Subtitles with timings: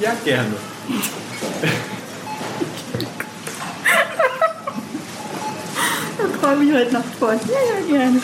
[0.00, 0.56] Ja, gerne.
[6.18, 7.28] Da träume ich heute Nacht von.
[7.28, 8.22] Ja, ja, gerne.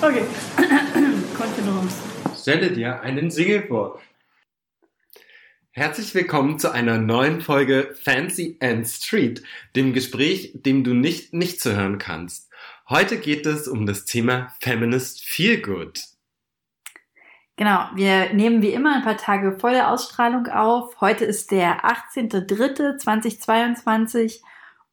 [0.00, 0.22] Okay.
[1.36, 1.94] Kontinuums.
[2.40, 4.00] Stelle dir einen Single vor.
[5.70, 9.42] Herzlich willkommen zu einer neuen Folge Fancy and Street,
[9.76, 12.50] dem Gespräch, dem du nicht nicht zu hören kannst.
[12.88, 16.00] Heute geht es um das Thema Feminist Feelgood.
[17.58, 21.00] Genau, wir nehmen wie immer ein paar Tage vor der Ausstrahlung auf.
[21.00, 24.42] Heute ist der 18.03.2022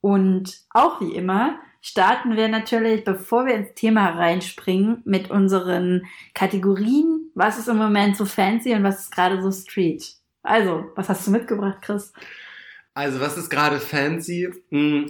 [0.01, 7.29] und auch wie immer starten wir natürlich, bevor wir ins Thema reinspringen, mit unseren Kategorien.
[7.35, 10.15] Was ist im Moment so fancy und was ist gerade so street?
[10.41, 12.13] Also, was hast du mitgebracht, Chris?
[12.95, 14.51] Also, was ist gerade fancy?
[14.71, 15.05] Hm,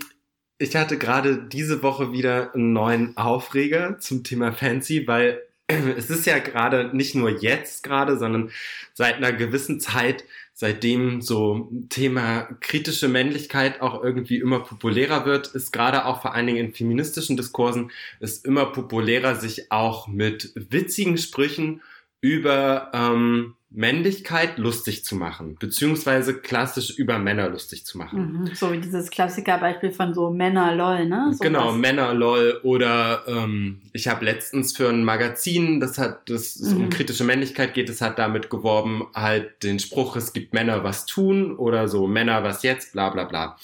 [0.57, 5.41] Ich hatte gerade diese Woche wieder einen neuen Aufreger zum Thema fancy, weil
[5.97, 8.51] es ist ja gerade nicht nur jetzt gerade, sondern
[8.93, 15.71] seit einer gewissen Zeit, seitdem so Thema kritische Männlichkeit auch irgendwie immer populärer wird, ist
[15.71, 21.17] gerade auch vor allen Dingen in feministischen Diskursen ist immer populärer, sich auch mit witzigen
[21.17, 21.81] Sprüchen
[22.21, 28.39] über ähm, Männlichkeit lustig zu machen, beziehungsweise klassisch über Männer lustig zu machen.
[28.43, 28.55] Mhm.
[28.55, 31.31] So wie dieses Klassikerbeispiel von so Männer lol, ne?
[31.33, 36.29] So genau, das- Männer lol oder ähm, ich habe letztens für ein Magazin, das hat
[36.29, 36.89] das es um Mhm.
[36.89, 41.55] kritische Männlichkeit geht, es hat damit geworben, halt den Spruch, es gibt Männer was tun
[41.57, 43.57] oder so Männer was jetzt, bla bla bla.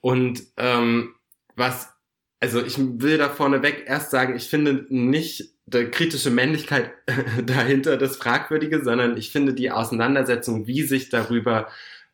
[0.00, 1.14] Und ähm,
[1.56, 1.90] was,
[2.40, 6.92] also ich will da vorneweg erst sagen, ich finde nicht der kritische Männlichkeit
[7.46, 11.68] dahinter das Fragwürdige, sondern ich finde die Auseinandersetzung, wie sich darüber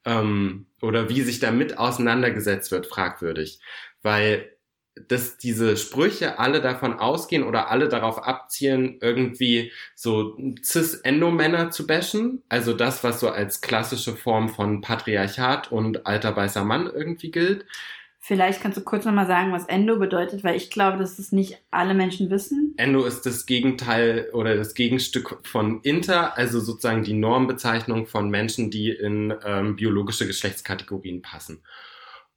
[0.04, 3.60] ähm, oder wie sich damit auseinandergesetzt wird, fragwürdig.
[4.02, 4.50] Weil
[5.08, 12.42] dass diese Sprüche alle davon ausgehen oder alle darauf abzielen, irgendwie so cis-Endomänner zu bashen.
[12.48, 17.66] Also das, was so als klassische Form von Patriarchat und alter weißer Mann irgendwie gilt.
[18.18, 21.58] Vielleicht kannst du kurz nochmal sagen, was Endo bedeutet, weil ich glaube, dass es nicht
[21.70, 22.74] alle Menschen wissen.
[22.76, 28.70] Endo ist das Gegenteil oder das Gegenstück von Inter, also sozusagen die Normbezeichnung von Menschen,
[28.70, 31.62] die in ähm, biologische Geschlechtskategorien passen.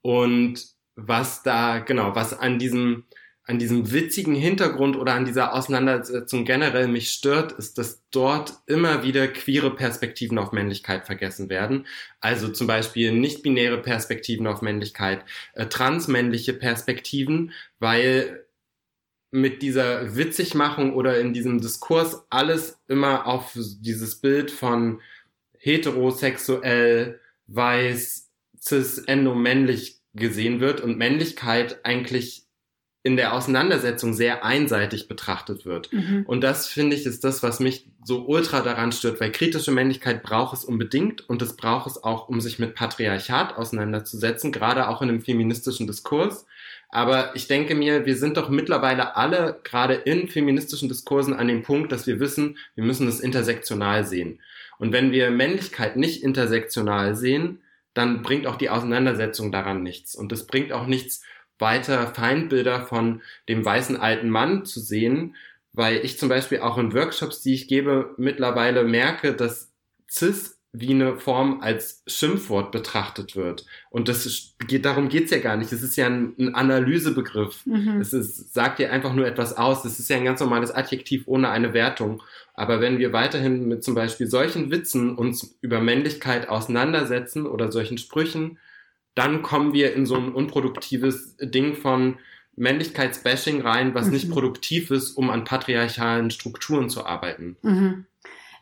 [0.02, 0.64] Und
[0.96, 3.06] was da, genau, was an diesem,
[3.50, 9.02] an diesem witzigen Hintergrund oder an dieser Auseinandersetzung generell mich stört, ist, dass dort immer
[9.02, 11.88] wieder queere Perspektiven auf Männlichkeit vergessen werden.
[12.22, 18.46] Also zum Beispiel nicht-binäre Perspektiven auf Männlichkeit, äh, transmännliche Perspektiven, weil
[19.32, 25.02] mit dieser Witzigmachung oder in diesem Diskurs alles immer auf dieses Bild von
[25.58, 28.30] heterosexuell, weiß,
[28.62, 32.46] cis, endo, männlich gesehen wird und Männlichkeit eigentlich
[33.10, 35.92] in der Auseinandersetzung sehr einseitig betrachtet wird.
[35.92, 36.26] Mhm.
[36.28, 40.22] Und das finde ich ist das, was mich so ultra daran stört, weil kritische Männlichkeit
[40.22, 45.02] braucht es unbedingt und es braucht es auch, um sich mit Patriarchat auseinanderzusetzen, gerade auch
[45.02, 46.46] in einem feministischen Diskurs.
[46.90, 51.64] Aber ich denke mir, wir sind doch mittlerweile alle gerade in feministischen Diskursen an dem
[51.64, 54.40] Punkt, dass wir wissen, wir müssen es intersektional sehen.
[54.78, 57.64] Und wenn wir Männlichkeit nicht intersektional sehen,
[57.96, 60.14] dann bringt auch die Auseinandersetzung daran nichts.
[60.14, 61.24] Und es bringt auch nichts,
[61.60, 65.36] weiter Feindbilder von dem weißen alten Mann zu sehen,
[65.74, 69.72] weil ich zum Beispiel auch in Workshops, die ich gebe, mittlerweile merke, dass
[70.10, 73.66] cis wie eine Form als Schimpfwort betrachtet wird.
[73.90, 75.72] Und das ist, geht, darum geht's ja gar nicht.
[75.72, 77.66] Es ist ja ein, ein Analysebegriff.
[77.66, 78.00] Mhm.
[78.00, 79.84] Es ist, sagt dir einfach nur etwas aus.
[79.84, 82.22] Es ist ja ein ganz normales Adjektiv ohne eine Wertung.
[82.54, 87.98] Aber wenn wir weiterhin mit zum Beispiel solchen Witzen uns über Männlichkeit auseinandersetzen oder solchen
[87.98, 88.60] Sprüchen,
[89.16, 92.18] dann kommen wir in so ein unproduktives Ding von
[92.56, 94.14] Männlichkeitsbashing rein, was Mhm.
[94.14, 97.58] nicht produktiv ist, um an patriarchalen Strukturen zu arbeiten.
[97.62, 98.06] Mhm.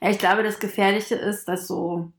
[0.02, 2.12] Ja, ich glaube, das Gefährliche ist, dass so,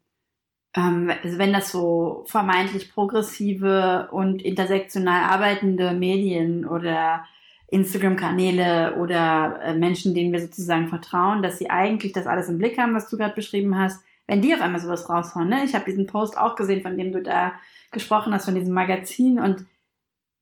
[0.75, 7.25] ähm, wenn das so vermeintlich progressive und intersektional arbeitende Medien oder
[7.69, 12.79] Instagram-Kanäle oder äh, Menschen, denen wir sozusagen vertrauen, dass sie eigentlich das alles im Blick
[12.79, 15.65] haben, was du gerade beschrieben hast, wenn die auf einmal sowas raushauen, ne?
[15.65, 17.55] Ich habe diesen Post auch gesehen, von dem du da
[17.91, 19.67] gesprochen hast, von diesem Magazin und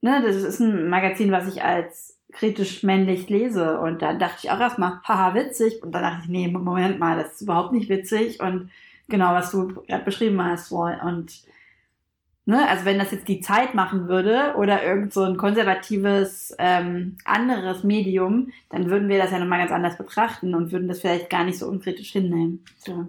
[0.03, 4.51] ne, das ist ein Magazin, was ich als kritisch männlich lese und da dachte ich
[4.51, 7.89] auch erstmal, haha, witzig und dann dachte ich, nee, Moment mal, das ist überhaupt nicht
[7.89, 8.71] witzig und
[9.09, 10.95] genau, was du gerade beschrieben hast, Roy.
[11.03, 11.45] und
[12.45, 17.17] ne, also wenn das jetzt die Zeit machen würde oder irgend so ein konservatives ähm,
[17.25, 21.31] anderes Medium, dann würden wir das ja nochmal ganz anders betrachten und würden das vielleicht
[21.31, 22.65] gar nicht so unkritisch hinnehmen.
[22.79, 23.07] So.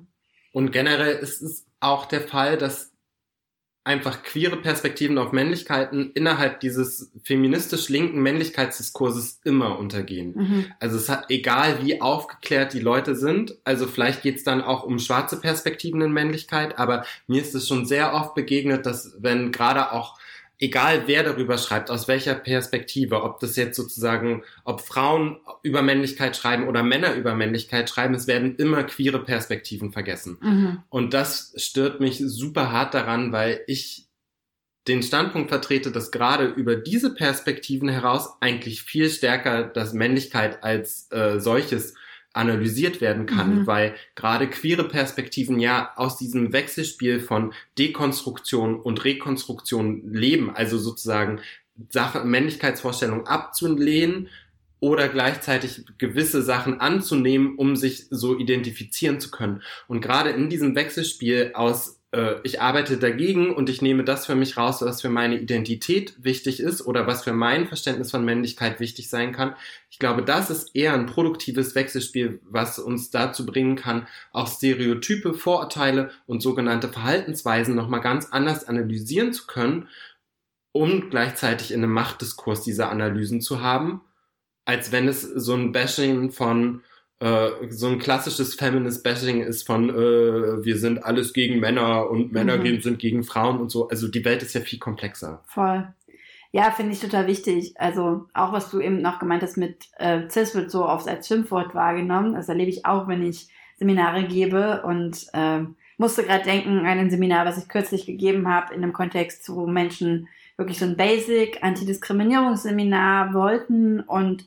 [0.57, 2.91] Und generell ist es auch der Fall, dass
[3.83, 10.33] einfach queere Perspektiven auf Männlichkeiten innerhalb dieses feministisch linken Männlichkeitsdiskurses immer untergehen.
[10.35, 10.65] Mhm.
[10.79, 14.97] Also es hat, egal wie aufgeklärt die Leute sind, also vielleicht geht's dann auch um
[14.97, 19.91] schwarze Perspektiven in Männlichkeit, aber mir ist es schon sehr oft begegnet, dass wenn gerade
[19.91, 20.17] auch
[20.59, 26.35] egal wer darüber schreibt, aus welcher Perspektive, ob das jetzt sozusagen, ob Frauen über Männlichkeit
[26.35, 30.37] schreiben oder Männer über Männlichkeit schreiben, es werden immer queere Perspektiven vergessen.
[30.41, 30.83] Mhm.
[30.89, 34.07] Und das stört mich super hart daran, weil ich
[34.87, 41.11] den Standpunkt vertrete, dass gerade über diese Perspektiven heraus eigentlich viel stärker das Männlichkeit als
[41.11, 41.93] äh, solches
[42.33, 43.67] analysiert werden kann, mhm.
[43.67, 51.39] weil gerade queere Perspektiven ja aus diesem Wechselspiel von Dekonstruktion und Rekonstruktion leben, also sozusagen
[51.89, 54.29] Sachen, Männlichkeitsvorstellungen abzulehnen
[54.79, 59.63] oder gleichzeitig gewisse Sachen anzunehmen, um sich so identifizieren zu können.
[59.87, 64.33] Und gerade in diesem Wechselspiel aus äh, ich arbeite dagegen und ich nehme das für
[64.33, 68.79] mich raus, was für meine Identität wichtig ist oder was für mein Verständnis von Männlichkeit
[68.79, 69.55] wichtig sein kann.
[69.91, 75.35] Ich glaube, das ist eher ein produktives Wechselspiel, was uns dazu bringen kann, auch Stereotype,
[75.35, 79.87] Vorurteile und sogenannte Verhaltensweisen nochmal ganz anders analysieren zu können,
[80.71, 84.01] um gleichzeitig in einem Machtdiskurs diese Analysen zu haben,
[84.65, 86.81] als wenn es so ein Bashing von
[87.19, 92.57] äh, so ein klassisches Feminist-Bashing ist von äh, wir sind alles gegen Männer und Männer
[92.57, 92.81] mhm.
[92.81, 93.87] sind gegen Frauen und so.
[93.89, 95.43] Also die Welt ist ja viel komplexer.
[95.47, 95.87] Voll.
[96.51, 97.73] Ja, finde ich total wichtig.
[97.77, 101.27] Also auch was du eben noch gemeint hast mit äh, CIS wird so oft als
[101.27, 102.35] Schimpfwort wahrgenommen.
[102.35, 103.47] Das erlebe ich auch, wenn ich
[103.77, 105.61] Seminare gebe und äh,
[105.97, 109.67] musste gerade denken an ein Seminar, was ich kürzlich gegeben habe in einem Kontext, wo
[109.67, 114.45] Menschen wirklich so ein Basic Antidiskriminierungsseminar wollten und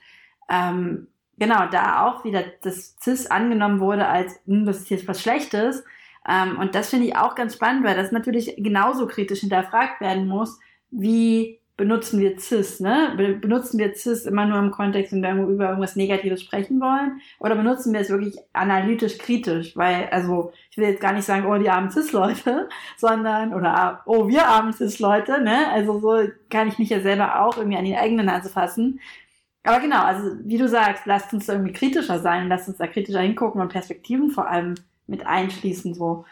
[0.49, 1.09] ähm,
[1.41, 5.83] genau, da auch wieder das CIS angenommen wurde als, hm, das ist jetzt was Schlechtes.
[6.29, 10.29] Ähm, und das finde ich auch ganz spannend, weil das natürlich genauso kritisch hinterfragt werden
[10.29, 10.61] muss,
[10.91, 13.15] wie benutzen wir CIS, ne?
[13.41, 17.23] Benutzen wir CIS immer nur im Kontext, wenn wir über irgendwas Negatives sprechen wollen?
[17.39, 19.75] Oder benutzen wir es wirklich analytisch kritisch?
[19.79, 24.29] Weil, also, ich will jetzt gar nicht sagen, oh, die armen CIS-Leute, sondern, oder, oh,
[24.29, 25.73] wir armen CIS-Leute, ne?
[25.73, 29.01] Also, so kann ich mich ja selber auch irgendwie an die eigene Nase fassen.
[29.63, 33.21] Aber genau, also wie du sagst, lasst uns irgendwie kritischer sein, lasst uns da kritischer
[33.21, 34.75] hingucken und Perspektiven vor allem
[35.07, 36.25] mit einschließen, so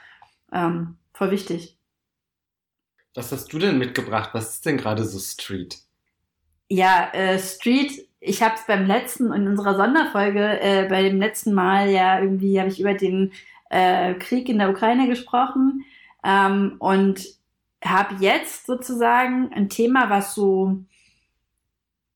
[0.52, 1.76] ähm, voll wichtig.
[3.14, 4.30] Was hast du denn mitgebracht?
[4.32, 5.78] Was ist denn gerade so Street?
[6.70, 11.52] Ja, äh, Street, ich habe es beim letzten, in unserer Sonderfolge, äh, bei dem letzten
[11.52, 13.32] Mal ja irgendwie, habe ich über den
[13.70, 15.84] äh, Krieg in der Ukraine gesprochen
[16.24, 17.26] ähm, und
[17.84, 20.84] habe jetzt sozusagen ein Thema, was so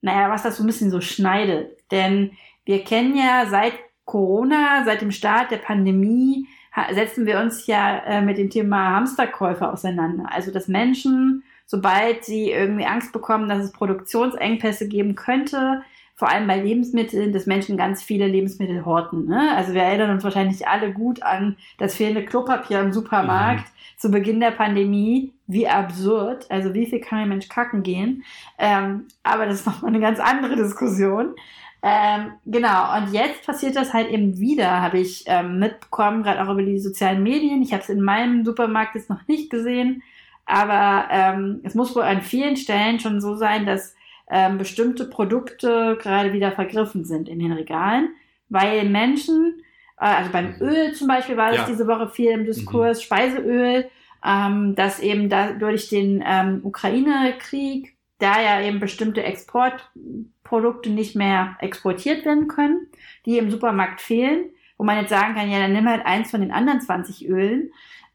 [0.02, 1.78] naja, was das so ein bisschen so schneidet.
[1.90, 2.32] Denn
[2.64, 3.72] wir kennen ja seit
[4.04, 6.46] Corona, seit dem Start der Pandemie,
[6.92, 10.26] setzen wir uns ja äh, mit dem Thema Hamsterkäufe auseinander.
[10.30, 15.82] Also, dass Menschen, sobald sie irgendwie Angst bekommen, dass es Produktionsengpässe geben könnte,
[16.22, 19.26] vor allem bei Lebensmitteln, dass Menschen ganz viele Lebensmittel horten.
[19.26, 19.56] Ne?
[19.56, 23.98] Also wir erinnern uns wahrscheinlich alle gut an das fehlende Klopapier im Supermarkt mhm.
[23.98, 25.32] zu Beginn der Pandemie.
[25.48, 26.48] Wie absurd.
[26.48, 28.22] Also wie viel kann ein Mensch kacken gehen?
[28.56, 31.34] Ähm, aber das ist nochmal eine ganz andere Diskussion.
[31.82, 36.52] Ähm, genau, und jetzt passiert das halt eben wieder, habe ich ähm, mitbekommen, gerade auch
[36.52, 37.62] über die sozialen Medien.
[37.62, 40.04] Ich habe es in meinem Supermarkt jetzt noch nicht gesehen,
[40.46, 43.96] aber ähm, es muss wohl an vielen Stellen schon so sein, dass
[44.32, 48.08] ähm, bestimmte Produkte gerade wieder vergriffen sind in den Regalen,
[48.48, 49.62] weil Menschen,
[49.98, 50.62] äh, also beim mhm.
[50.62, 51.66] Öl zum Beispiel war das ja.
[51.66, 53.02] diese Woche viel im Diskurs, mhm.
[53.02, 53.90] Speiseöl,
[54.24, 61.56] ähm, dass eben da durch den ähm, Ukraine-Krieg da ja eben bestimmte Exportprodukte nicht mehr
[61.60, 62.86] exportiert werden können,
[63.26, 64.46] die im Supermarkt fehlen,
[64.78, 67.70] wo man jetzt sagen kann, ja, dann nimm halt eins von den anderen 20 Ölen.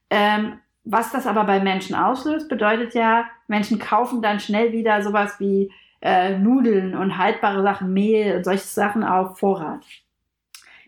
[0.10, 0.54] Ähm,
[0.84, 5.70] was das aber bei Menschen auslöst, bedeutet ja, Menschen kaufen dann schnell wieder sowas wie
[6.02, 9.84] äh, Nudeln und haltbare Sachen, Mehl und solche Sachen auf Vorrat.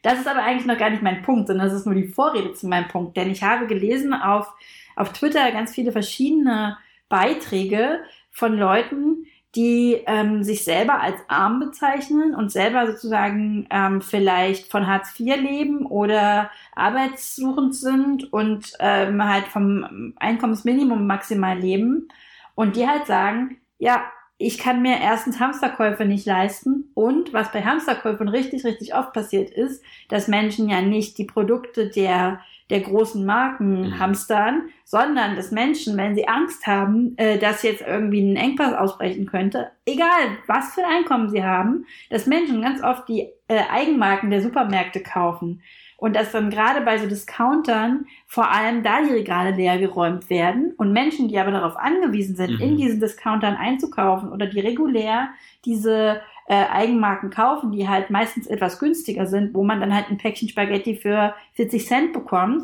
[0.02, 2.54] Das ist aber eigentlich noch gar nicht mein Punkt, sondern das ist nur die Vorrede
[2.54, 3.18] zu meinem Punkt.
[3.18, 4.48] Denn ich habe gelesen auf,
[4.96, 6.78] auf Twitter ganz viele verschiedene
[7.10, 8.00] Beiträge
[8.32, 9.26] von Leuten,
[9.56, 15.38] die ähm, sich selber als arm bezeichnen und selber sozusagen ähm, vielleicht von Hartz IV
[15.38, 22.10] leben oder arbeitssuchend sind und ähm, halt vom Einkommensminimum maximal leben
[22.54, 24.04] und die halt sagen, ja,
[24.42, 29.52] ich kann mir erstens Hamsterkäufe nicht leisten Und was bei Hamsterkäufen richtig, richtig oft passiert
[29.52, 34.00] ist, dass Menschen ja nicht die Produkte der, der großen Marken mhm.
[34.00, 39.26] hamstern, sondern dass Menschen, wenn sie Angst haben, äh, dass jetzt irgendwie ein Engpass ausbrechen
[39.26, 44.30] könnte, egal was für ein Einkommen sie haben, dass Menschen ganz oft die äh, Eigenmarken
[44.30, 45.62] der Supermärkte kaufen.
[46.00, 50.74] Und dass dann gerade bei so Discountern vor allem da die Regale leer geräumt werden
[50.78, 52.62] und Menschen, die aber darauf angewiesen sind, mhm.
[52.62, 55.30] in diesen Discountern einzukaufen oder die regulär
[55.66, 60.18] diese äh, Eigenmarken kaufen, die halt meistens etwas günstiger sind, wo man dann halt ein
[60.18, 62.64] Päckchen Spaghetti für 40 Cent bekommt,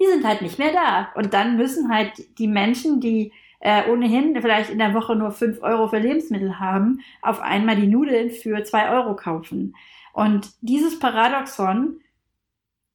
[0.00, 1.08] die sind halt nicht mehr da.
[1.14, 5.62] Und dann müssen halt die Menschen, die äh, ohnehin vielleicht in der Woche nur 5
[5.62, 9.74] Euro für Lebensmittel haben, auf einmal die Nudeln für 2 Euro kaufen.
[10.12, 12.00] Und dieses Paradoxon,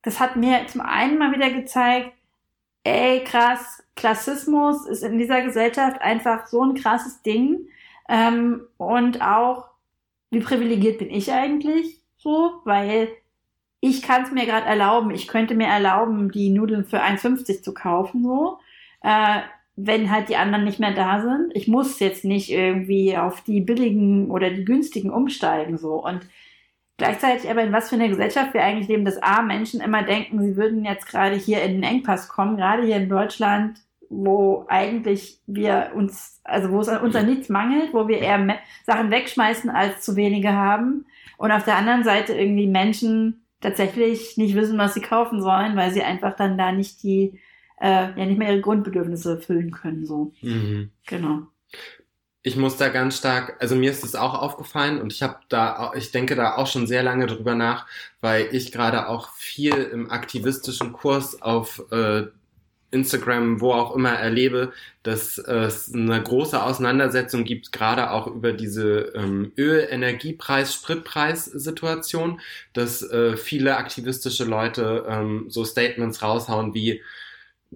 [0.04, 2.12] das hat mir zum einen mal wieder gezeigt,
[2.84, 7.68] ey, krass, Klassismus ist in dieser Gesellschaft einfach so ein krasses Ding.
[8.10, 9.70] Ähm, und auch,
[10.32, 13.10] wie privilegiert bin ich eigentlich so, weil
[13.80, 17.74] ich kann es mir gerade erlauben, ich könnte mir erlauben, die Nudeln für 1,50 zu
[17.74, 18.60] kaufen, so.
[19.02, 19.42] Äh,
[19.76, 21.56] wenn halt die anderen nicht mehr da sind.
[21.56, 26.04] Ich muss jetzt nicht irgendwie auf die billigen oder die günstigen umsteigen, so.
[26.04, 26.22] Und
[27.02, 30.40] Gleichzeitig aber in was für einer Gesellschaft wir eigentlich leben, dass A, Menschen immer denken,
[30.40, 33.80] sie würden jetzt gerade hier in den Engpass kommen, gerade hier in Deutschland,
[34.10, 38.60] wo eigentlich wir uns, also wo es an uns an nichts mangelt, wo wir eher
[38.86, 41.06] Sachen wegschmeißen als zu wenige haben.
[41.38, 45.92] Und auf der anderen Seite irgendwie Menschen tatsächlich nicht wissen, was sie kaufen sollen, weil
[45.92, 47.40] sie einfach dann da nicht die,
[47.80, 50.34] äh, ja nicht mehr ihre Grundbedürfnisse erfüllen können, so.
[50.42, 50.92] Mhm.
[51.08, 51.48] Genau
[52.44, 55.92] ich muss da ganz stark, also mir ist das auch aufgefallen und ich habe da,
[55.96, 57.86] ich denke da auch schon sehr lange drüber nach,
[58.20, 62.24] weil ich gerade auch viel im aktivistischen Kurs auf äh,
[62.90, 69.14] Instagram, wo auch immer erlebe, dass es eine große Auseinandersetzung gibt, gerade auch über diese
[69.16, 72.42] ähm, Öl-, Energiepreis-, Spritpreis-Situation,
[72.74, 77.02] dass äh, viele aktivistische Leute ähm, so Statements raushauen wie,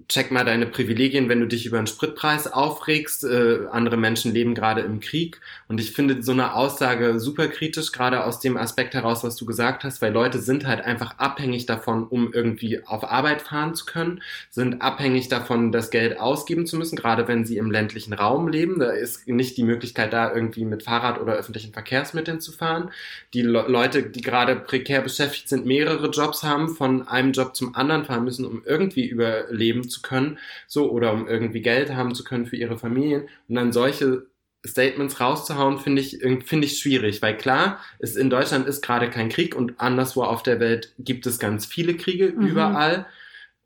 [0.09, 3.23] check mal deine Privilegien, wenn du dich über einen Spritpreis aufregst.
[3.23, 5.39] Äh, andere Menschen leben gerade im Krieg.
[5.69, 9.45] Und ich finde so eine Aussage super kritisch, gerade aus dem Aspekt heraus, was du
[9.45, 13.85] gesagt hast, weil Leute sind halt einfach abhängig davon, um irgendwie auf Arbeit fahren zu
[13.85, 18.49] können, sind abhängig davon, das Geld ausgeben zu müssen, gerade wenn sie im ländlichen Raum
[18.49, 18.79] leben.
[18.79, 22.91] Da ist nicht die Möglichkeit da, irgendwie mit Fahrrad oder öffentlichen Verkehrsmitteln zu fahren.
[23.33, 27.75] Die Le Leute, die gerade prekär beschäftigt sind, mehrere Jobs haben, von einem Job zum
[27.75, 30.37] anderen fahren müssen, um irgendwie überleben zu können,
[30.67, 33.27] so, oder um irgendwie Geld haben zu können für ihre Familien.
[33.47, 34.27] Und dann solche
[34.65, 39.29] Statements rauszuhauen, finde ich, finde ich schwierig, weil klar, es in Deutschland ist gerade kein
[39.29, 42.47] Krieg und anderswo auf der Welt gibt es ganz viele Kriege mhm.
[42.47, 43.05] überall.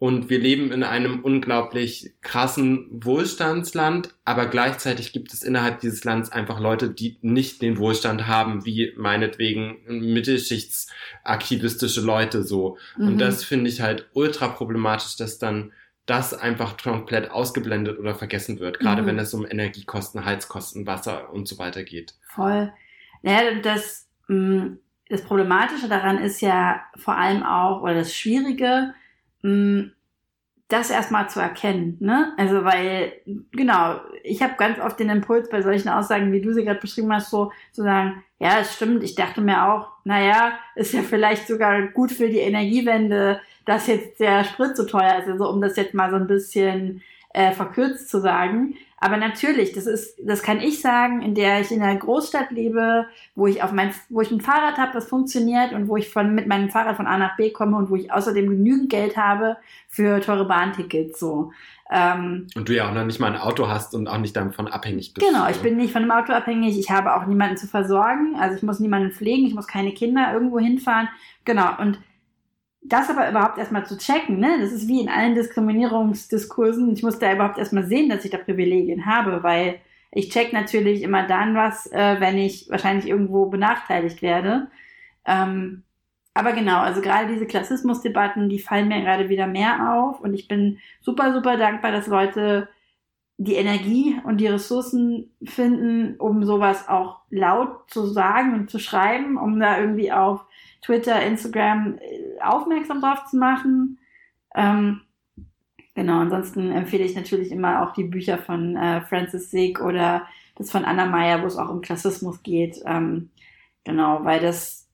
[0.02, 6.32] Und wir leben in einem unglaublich krassen Wohlstandsland, aber gleichzeitig gibt es innerhalb dieses Landes
[6.32, 12.78] einfach Leute, die nicht den Wohlstand haben, wie meinetwegen mittelschichtsaktivistische Leute so.
[12.98, 13.08] Mhm.
[13.08, 15.74] Und das finde ich halt ultra problematisch, dass dann
[16.10, 19.08] das einfach komplett ausgeblendet oder vergessen wird, gerade mhm.
[19.08, 22.16] wenn es um Energiekosten, Heizkosten, Wasser und so weiter geht.
[22.28, 22.74] Voll.
[23.22, 24.78] Naja, das, mm,
[25.10, 28.94] das Problematische daran ist ja vor allem auch, oder das Schwierige,
[29.44, 29.92] mm,
[30.70, 32.34] das erstmal zu erkennen, ne?
[32.38, 33.14] Also weil,
[33.52, 37.12] genau, ich habe ganz oft den Impuls bei solchen Aussagen, wie du sie gerade beschrieben
[37.12, 41.48] hast, so zu sagen, ja, es stimmt, ich dachte mir auch, naja, ist ja vielleicht
[41.48, 45.76] sogar gut für die Energiewende, dass jetzt der Sprit so teuer ist, also um das
[45.76, 48.74] jetzt mal so ein bisschen äh, verkürzt zu sagen.
[48.98, 53.06] Aber natürlich, das ist, das kann ich sagen, in der ich in einer Großstadt lebe,
[53.36, 56.34] wo ich auf mein, wo ich ein Fahrrad habe, das funktioniert und wo ich von
[56.34, 59.58] mit meinem Fahrrad von A nach B komme und wo ich außerdem genügend Geld habe
[59.88, 61.20] für teure Bahntickets.
[61.20, 61.52] So.
[61.92, 64.68] Ähm, und du ja auch noch nicht mal ein Auto hast und auch nicht davon
[64.68, 65.26] abhängig bist.
[65.26, 66.80] Genau, ich bin nicht von einem Auto abhängig.
[66.80, 68.36] Ich habe auch niemanden zu versorgen.
[68.40, 71.08] Also ich muss niemanden pflegen, ich muss keine Kinder irgendwo hinfahren.
[71.46, 71.70] Genau.
[71.80, 72.00] Und
[72.82, 74.58] das aber überhaupt erstmal zu checken, ne?
[74.62, 76.94] Das ist wie in allen Diskriminierungsdiskursen.
[76.94, 79.80] Ich muss da überhaupt erstmal sehen, dass ich da Privilegien habe, weil
[80.12, 84.70] ich check natürlich immer dann was, äh, wenn ich wahrscheinlich irgendwo benachteiligt werde.
[85.26, 85.84] Ähm,
[86.34, 90.48] aber genau, also gerade diese Klassismusdebatten, die fallen mir gerade wieder mehr auf und ich
[90.48, 92.70] bin super, super dankbar, dass Leute
[93.38, 99.38] die Energie und die Ressourcen finden, um sowas auch laut zu sagen und zu schreiben,
[99.38, 100.46] um da irgendwie auf
[100.82, 104.00] Twitter, Instagram äh, aufmerksam drauf zu machen.
[104.56, 105.02] Ähm,
[105.96, 110.72] genau, ansonsten empfehle ich natürlich immer auch die Bücher von äh, Francis Sick oder das
[110.72, 112.82] von Anna Meyer, wo es auch um Klassismus geht.
[112.86, 113.30] Ähm,
[113.84, 114.88] genau, weil das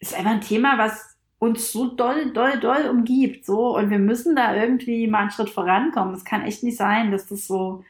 [0.00, 4.36] ist einfach ein Thema, was uns so doll, doll, doll umgibt, so, und wir müssen
[4.36, 6.14] da irgendwie mal einen Schritt vorankommen.
[6.14, 7.82] Es kann echt nicht sein, dass das so,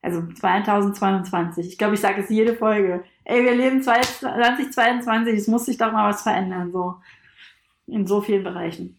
[0.00, 5.66] also 2022, ich glaube, ich sage es jede Folge, ey, wir leben 2022, es muss
[5.66, 6.96] sich doch mal was verändern, so.
[7.88, 8.98] In so vielen Bereichen.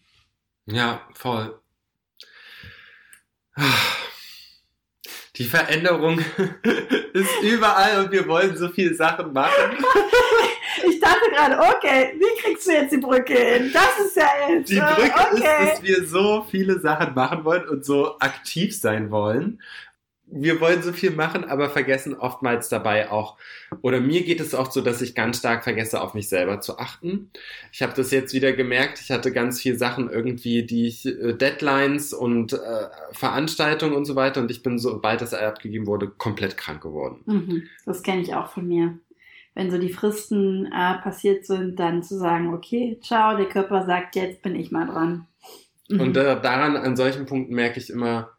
[0.66, 1.58] Ja, voll.
[5.36, 6.18] Die Veränderung
[7.12, 9.84] ist überall und wir wollen so viele Sachen machen.
[10.86, 13.70] Ich dachte gerade, okay, wie kriegst du jetzt die Brücke hin?
[13.72, 14.70] Das ist ja jetzt.
[14.70, 15.64] Die Brücke okay.
[15.64, 19.60] ist, dass wir so viele Sachen machen wollen und so aktiv sein wollen.
[20.30, 23.36] Wir wollen so viel machen, aber vergessen oftmals dabei auch,
[23.82, 26.78] oder mir geht es oft so, dass ich ganz stark vergesse, auf mich selber zu
[26.78, 27.30] achten.
[27.72, 29.00] Ich habe das jetzt wieder gemerkt.
[29.00, 32.58] Ich hatte ganz viele Sachen irgendwie, die ich, äh, Deadlines und äh,
[33.12, 34.40] Veranstaltungen und so weiter.
[34.40, 37.22] Und ich bin, sobald das abgegeben wurde, komplett krank geworden.
[37.26, 38.98] Mhm, das kenne ich auch von mir.
[39.54, 44.14] Wenn so die Fristen äh, passiert sind, dann zu sagen, okay, ciao, der Körper sagt,
[44.14, 45.26] jetzt bin ich mal dran.
[45.88, 46.00] Mhm.
[46.00, 48.37] Und äh, daran, an solchen Punkten merke ich immer,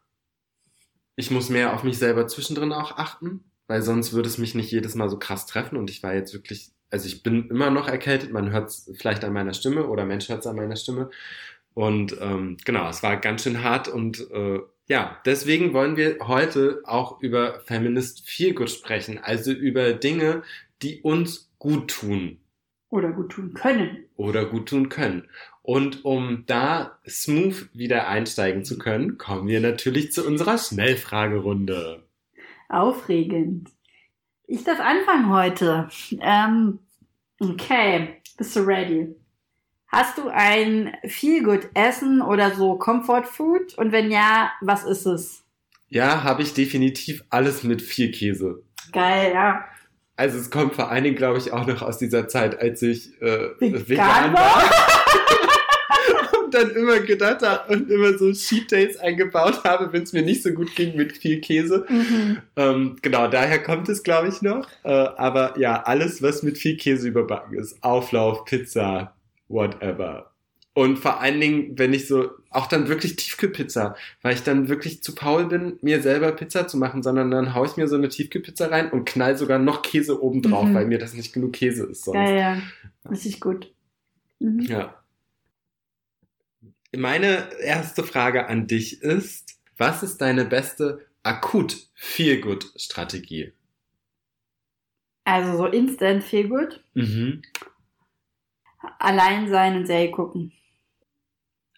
[1.20, 4.72] ich muss mehr auf mich selber zwischendrin auch achten, weil sonst würde es mich nicht
[4.72, 5.76] jedes Mal so krass treffen.
[5.76, 9.22] Und ich war jetzt wirklich, also ich bin immer noch erkältet, man hört es vielleicht
[9.22, 11.10] an meiner Stimme oder Mensch hört es an meiner Stimme.
[11.74, 16.80] Und ähm, genau, es war ganz schön hart und äh, ja, deswegen wollen wir heute
[16.84, 20.42] auch über Feminist Feelgood sprechen, also über Dinge,
[20.82, 22.38] die uns gut tun.
[22.88, 24.06] Oder gut tun können.
[24.16, 25.28] Oder gut tun können.
[25.62, 32.02] Und um da smooth wieder einsteigen zu können, kommen wir natürlich zu unserer Schnellfragerunde.
[32.68, 33.70] Aufregend.
[34.46, 35.88] Ich darf anfangen heute.
[36.20, 36.78] Ähm,
[37.40, 39.14] okay, bist du ready?
[39.88, 43.76] Hast du ein Feelgood Essen oder so Comfort Food?
[43.76, 45.44] Und wenn ja, was ist es?
[45.88, 48.62] Ja, habe ich definitiv alles mit viel Käse.
[48.92, 49.64] Geil, ja.
[50.14, 53.20] Also es kommt vor allen Dingen, glaube ich, auch noch aus dieser Zeit, als ich
[53.20, 54.62] äh, Vegan vegan war?
[56.50, 60.22] und dann immer gedacht habe und immer so Cheat Days eingebaut habe, wenn es mir
[60.22, 61.86] nicht so gut ging mit viel Käse.
[61.88, 62.38] Mhm.
[62.56, 64.66] Ähm, genau, daher kommt es, glaube ich, noch.
[64.82, 67.82] Äh, aber ja, alles, was mit viel Käse überbacken ist.
[67.82, 69.14] Auflauf, Pizza,
[69.48, 70.30] whatever.
[70.72, 75.02] Und vor allen Dingen, wenn ich so, auch dann wirklich Tiefkühlpizza, weil ich dann wirklich
[75.02, 78.08] zu faul bin, mir selber Pizza zu machen, sondern dann haue ich mir so eine
[78.08, 80.74] Tiefkühlpizza rein und knall sogar noch Käse oben drauf, Mhm.
[80.74, 82.14] weil mir das nicht genug Käse ist sonst.
[82.14, 82.62] Geil, ja.
[83.10, 83.72] Richtig gut.
[84.38, 84.60] Mhm.
[84.60, 84.94] Ja.
[86.96, 93.52] Meine erste Frage an dich ist, was ist deine beste akut Feelgood Strategie?
[95.24, 96.82] Also so instant gut.
[96.94, 97.42] Mhm.
[98.98, 100.52] Allein sein und Serie gucken.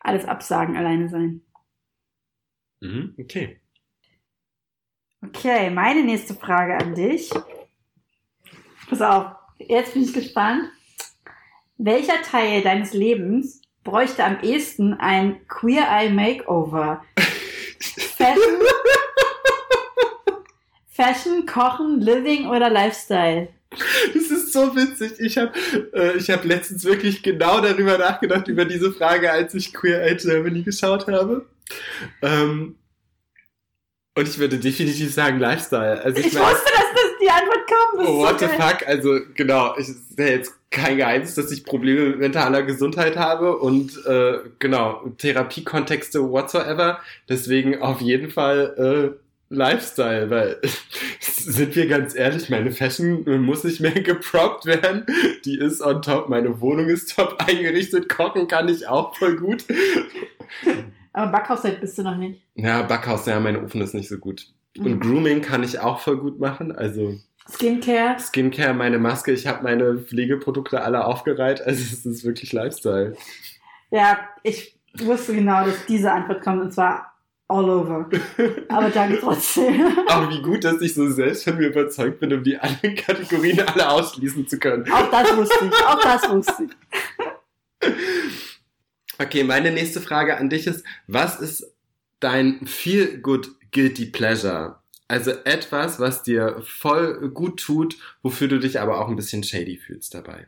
[0.00, 1.42] Alles absagen, alleine sein.
[2.81, 3.14] Mhm.
[3.19, 3.61] Okay.
[5.25, 7.31] Okay, meine nächste Frage an dich.
[8.88, 10.70] Pass auf, jetzt bin ich gespannt.
[11.79, 17.05] Welcher Teil deines Lebens bräuchte am ehesten ein Queer Eye Makeover?
[18.16, 18.40] Fashion,
[20.90, 23.49] Fashion, Kochen, Living oder Lifestyle?
[24.14, 25.12] Das ist so witzig.
[25.18, 25.53] Ich habe
[25.95, 30.16] äh, ich hab letztens wirklich genau darüber nachgedacht, über diese Frage, als ich Queer Eye
[30.16, 31.47] Germany geschaut habe.
[32.21, 32.77] Ähm,
[34.14, 36.03] und ich würde definitiv sagen Lifestyle.
[36.03, 38.03] Also ich, Ich meine, wusste, dass das die Antwort kommt.
[38.03, 38.87] Das oh, what so the fuck?
[38.87, 43.59] Also genau, ich ist ja jetzt kein Geheimnis, dass ich Probleme mit mentaler Gesundheit habe
[43.59, 46.99] und äh, genau, Therapiekontexte whatsoever.
[47.29, 50.61] Deswegen auf jeden Fall äh, Lifestyle, weil
[51.21, 55.05] sind wir ganz ehrlich, meine Fashion muss nicht mehr geproppt werden.
[55.45, 59.64] Die ist on top, meine Wohnung ist top eingerichtet, kochen kann ich auch voll gut.
[61.12, 62.40] Aber Backhaus bist du noch nicht.
[62.55, 64.47] Ja, Backhaus, ja, mein Ofen ist nicht so gut.
[64.79, 65.01] Und Mhm.
[65.01, 67.18] Grooming kann ich auch voll gut machen, also
[67.50, 68.18] Skincare.
[68.18, 73.16] Skincare, meine Maske, ich habe meine Pflegeprodukte alle aufgereiht, also es ist wirklich Lifestyle.
[73.90, 77.12] Ja, ich wusste genau, dass diese Antwort kommt und zwar
[77.48, 78.09] all over.
[78.68, 79.98] Aber danke trotzdem.
[80.09, 83.61] Aber wie gut, dass ich so selbst von mir überzeugt bin, um die anderen Kategorien
[83.61, 84.90] alle ausschließen zu können.
[84.90, 85.87] Auch das wusste ich.
[85.87, 87.92] Auch das wusste ich.
[89.18, 91.76] Okay, meine nächste Frage an dich ist, was ist
[92.20, 94.82] dein feel good guilty pleasure?
[95.12, 99.77] Also etwas, was dir voll gut tut, wofür du dich aber auch ein bisschen shady
[99.77, 100.46] fühlst dabei.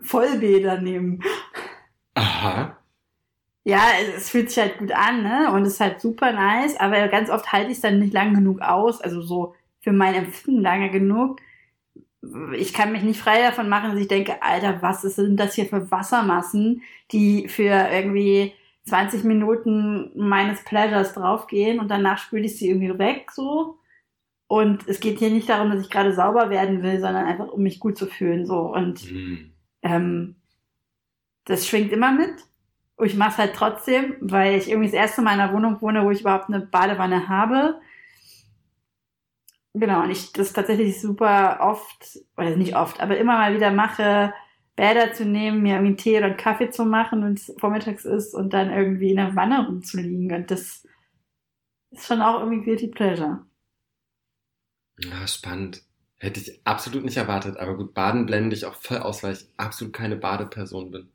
[0.00, 1.22] Vollbäder nehmen.
[2.14, 2.78] Aha.
[3.64, 5.52] Ja, es, fühlt sich halt gut an, ne?
[5.52, 8.32] Und es ist halt super nice, aber ganz oft halte ich es dann nicht lang
[8.32, 9.02] genug aus.
[9.02, 11.40] Also so für mein Empfinden lange genug.
[12.56, 15.54] Ich kann mich nicht frei davon machen, dass ich denke, Alter, was ist denn das
[15.56, 18.54] hier für Wassermassen, die für irgendwie
[18.90, 23.78] 20 Minuten meines Pleasures draufgehen und danach spüle ich sie irgendwie weg, so.
[24.46, 27.62] Und es geht hier nicht darum, dass ich gerade sauber werden will, sondern einfach, um
[27.62, 28.60] mich gut zu fühlen, so.
[28.60, 29.52] Und Hm.
[29.82, 30.36] ähm,
[31.44, 32.34] das schwingt immer mit.
[32.96, 35.80] Und ich mache es halt trotzdem, weil ich irgendwie das erste Mal in einer Wohnung
[35.80, 37.80] wohne, wo ich überhaupt eine Badewanne habe.
[39.72, 44.34] Genau, und ich das tatsächlich super oft, oder nicht oft, aber immer mal wieder mache,
[44.76, 48.04] Bäder zu nehmen, mir irgendwie einen Tee oder einen Kaffee zu machen, wenn es vormittags
[48.04, 50.32] ist und dann irgendwie in der Wanne rumzuliegen.
[50.32, 50.86] Und das
[51.90, 53.44] ist schon auch irgendwie Guilty Pleasure.
[54.98, 55.82] Ja, spannend.
[56.18, 59.46] Hätte ich absolut nicht erwartet, aber gut, Baden blende ich auch voll aus, weil ich
[59.56, 61.10] absolut keine Badeperson bin.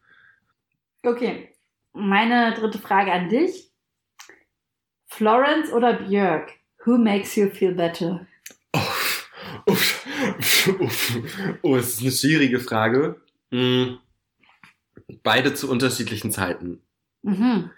[1.04, 1.54] Okay,
[1.94, 3.72] meine dritte Frage an dich.
[5.06, 6.52] Florence oder Björk?
[6.86, 8.26] Who makes you feel better?
[8.74, 9.28] Uff,
[9.68, 11.18] uff, uff,
[11.62, 13.22] oh, es ist eine schwierige Frage.
[13.52, 14.00] Hm.
[15.24, 16.82] Beide zu unterschiedlichen Zeiten.
[17.22, 17.72] Mhm.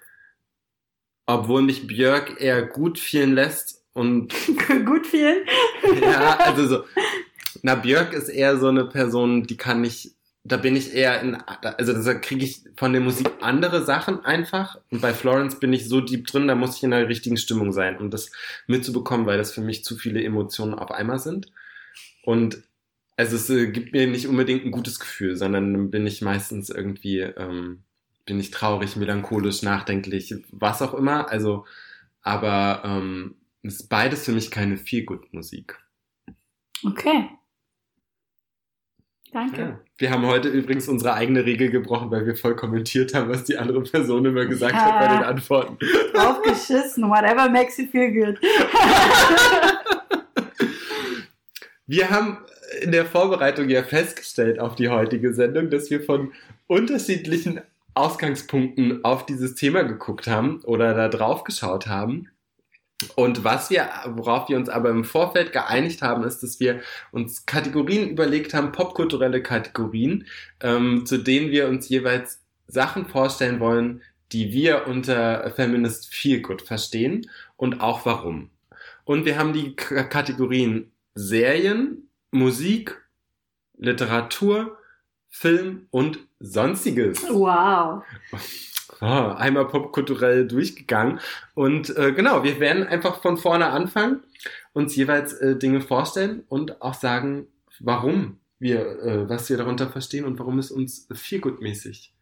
[1.26, 4.34] Obwohl mich Björk eher gut fühlen lässt und.
[4.86, 5.46] gut fühlen?
[6.02, 6.84] ja, also so.
[7.64, 10.12] Na, Björk ist eher so eine Person, die kann ich,
[10.44, 14.78] da bin ich eher in, also da kriege ich von der Musik andere Sachen einfach.
[14.92, 17.74] Und bei Florence bin ich so deep drin, da muss ich in der richtigen Stimmung
[17.74, 18.32] sein, um das
[18.68, 21.52] mitzubekommen, weil das für mich zu viele Emotionen auf einmal sind.
[22.24, 22.64] Und
[23.18, 27.22] also es äh, gibt mir nicht unbedingt ein gutes Gefühl, sondern bin ich meistens irgendwie,
[27.22, 27.82] ähm,
[28.26, 31.30] bin ich traurig, melancholisch, nachdenklich, was auch immer.
[31.30, 31.66] Also,
[32.22, 35.80] aber ähm, ist beides für mich keine Feel-Good-Musik.
[36.86, 37.30] Okay.
[39.34, 39.62] Danke.
[39.62, 39.80] Ja.
[39.98, 43.58] Wir haben heute übrigens unsere eigene Regel gebrochen, weil wir voll kommentiert haben, was die
[43.58, 44.80] andere Person immer gesagt ja.
[44.80, 45.78] hat bei den Antworten.
[46.16, 48.40] Aufgeschissen, whatever makes you feel good.
[51.88, 52.38] wir haben
[52.82, 56.34] in der Vorbereitung ja festgestellt auf die heutige Sendung, dass wir von
[56.68, 57.62] unterschiedlichen
[57.94, 62.30] Ausgangspunkten auf dieses Thema geguckt haben oder da drauf geschaut haben.
[63.16, 67.46] Und was wir, worauf wir uns aber im Vorfeld geeinigt haben, ist, dass wir uns
[67.46, 70.26] Kategorien überlegt haben, popkulturelle Kategorien,
[70.62, 74.02] ähm, zu denen wir uns jeweils Sachen vorstellen wollen,
[74.32, 78.50] die wir unter Feminist Feel Good verstehen und auch warum.
[79.06, 83.02] Und wir haben die K Kategorien Serien, Musik,
[83.78, 84.78] Literatur,
[85.30, 87.24] Film und sonstiges.
[87.30, 88.04] Wow.
[89.02, 91.20] Oh, einmal popkulturell durchgegangen.
[91.54, 94.24] Und äh, genau, wir werden einfach von vorne anfangen,
[94.74, 97.48] uns jeweils äh, Dinge vorstellen und auch sagen,
[97.80, 102.14] warum wir, äh, was wir darunter verstehen und warum es uns viel gutmäßig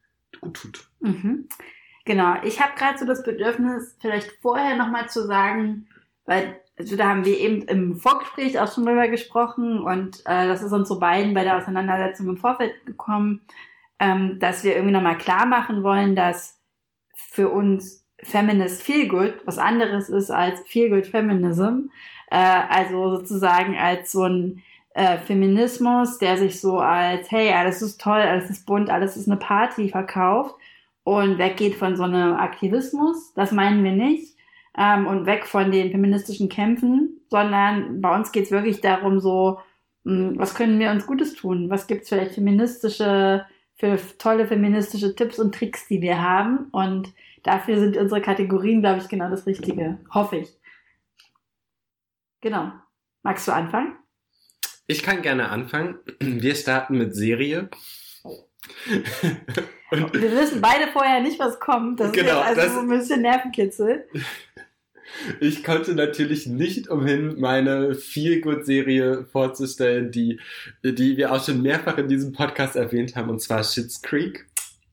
[0.42, 0.88] gut tut.
[1.00, 1.48] Mhm.
[2.04, 5.88] Genau, ich habe gerade so das Bedürfnis, vielleicht vorher nochmal zu sagen,
[6.26, 10.62] weil also da haben wir eben im Vorgespräch auch schon drüber gesprochen und äh, das
[10.62, 13.42] ist uns so beiden bei der Auseinandersetzung im Vorfeld gekommen,
[14.00, 16.60] ähm, dass wir irgendwie nochmal klar machen wollen, dass
[17.16, 21.90] für uns Feminist Feel Good was anderes ist als Feel Good Feminism.
[22.30, 22.38] Äh,
[22.70, 24.62] also sozusagen als so ein
[24.96, 29.28] äh, Feminismus, der sich so als, hey, alles ist toll, alles ist bunt, alles ist
[29.28, 30.56] eine Party verkauft
[31.04, 33.34] und weggeht von so einem Aktivismus.
[33.34, 34.35] Das meinen wir nicht
[34.78, 39.60] ähm, und weg von den feministischen Kämpfen, sondern bei uns geht es wirklich darum, so,
[40.04, 41.70] mh, hm, was können wir uns Gutes tun?
[41.70, 46.68] Was gibt's vielleicht feministische, für tolle feministische Tipps und Tricks, die wir haben?
[46.72, 50.00] Und dafür sind unsere Kategorien, glaube ich, genau das Richtige.
[50.14, 50.50] Hoffe ich.
[52.42, 52.72] Genau.
[53.24, 53.96] Magst du anfangen?
[54.88, 55.98] Ich kann gerne anfangen.
[56.20, 57.70] Wir starten mit Serie.
[59.92, 62.00] Wir wissen beide vorher nicht, was kommt.
[62.00, 64.08] Das genau, ist also das, so ein bisschen Nervenkitzel.
[65.40, 70.40] Ich konnte natürlich nicht umhin, meine Feel-Good-Serie vorzustellen, die,
[70.84, 74.46] die wir auch schon mehrfach in diesem Podcast erwähnt haben, und zwar Shits Creek.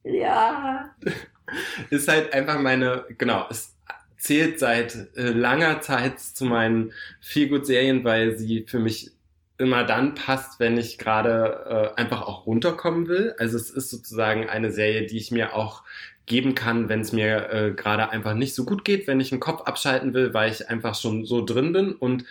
[0.05, 0.94] Ja.
[1.90, 3.75] Ist halt einfach meine, genau, es
[4.16, 9.11] zählt seit äh, langer Zeit zu meinen Feel-Good-Serien, weil sie für mich
[9.59, 13.35] immer dann passt, wenn ich gerade äh, einfach auch runterkommen will.
[13.38, 15.83] Also es ist sozusagen eine Serie, die ich mir auch
[16.26, 19.40] geben kann, wenn es mir äh, gerade einfach nicht so gut geht, wenn ich den
[19.40, 22.24] Kopf abschalten will, weil ich einfach schon so drin bin und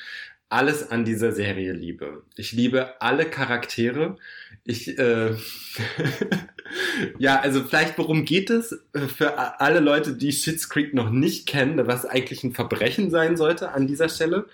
[0.52, 2.24] alles an dieser Serie liebe.
[2.36, 4.18] Ich liebe alle Charaktere.
[4.66, 5.32] Ich, äh,
[7.18, 11.48] ja, also vielleicht worum geht es äh, für alle Leute, die Schitt's Creek noch nicht
[11.48, 14.46] kennen, was eigentlich ein Verbrechen sein sollte an dieser Stelle.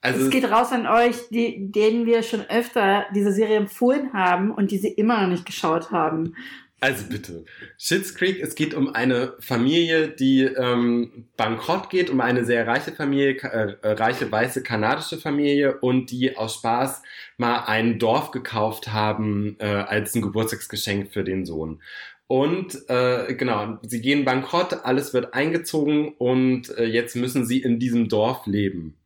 [0.00, 4.50] Also es geht raus an euch, die, denen wir schon öfter diese Serie empfohlen haben
[4.50, 6.34] und die sie immer noch nicht geschaut haben.
[6.82, 7.44] Also bitte.
[7.78, 12.90] Schitt's Creek, es geht um eine Familie, die ähm, bankrott geht, um eine sehr reiche
[12.90, 17.02] Familie, äh, äh, reiche weiße kanadische Familie und die aus Spaß
[17.36, 21.80] mal ein Dorf gekauft haben äh, als ein Geburtstagsgeschenk für den Sohn.
[22.26, 27.78] Und äh, genau, sie gehen bankrott, alles wird eingezogen und äh, jetzt müssen sie in
[27.78, 28.98] diesem Dorf leben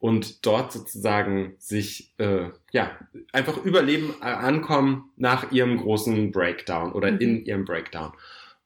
[0.00, 2.98] und dort sozusagen sich äh, ja
[3.32, 7.18] einfach überleben äh, ankommen nach ihrem großen Breakdown oder mhm.
[7.18, 8.12] in ihrem Breakdown.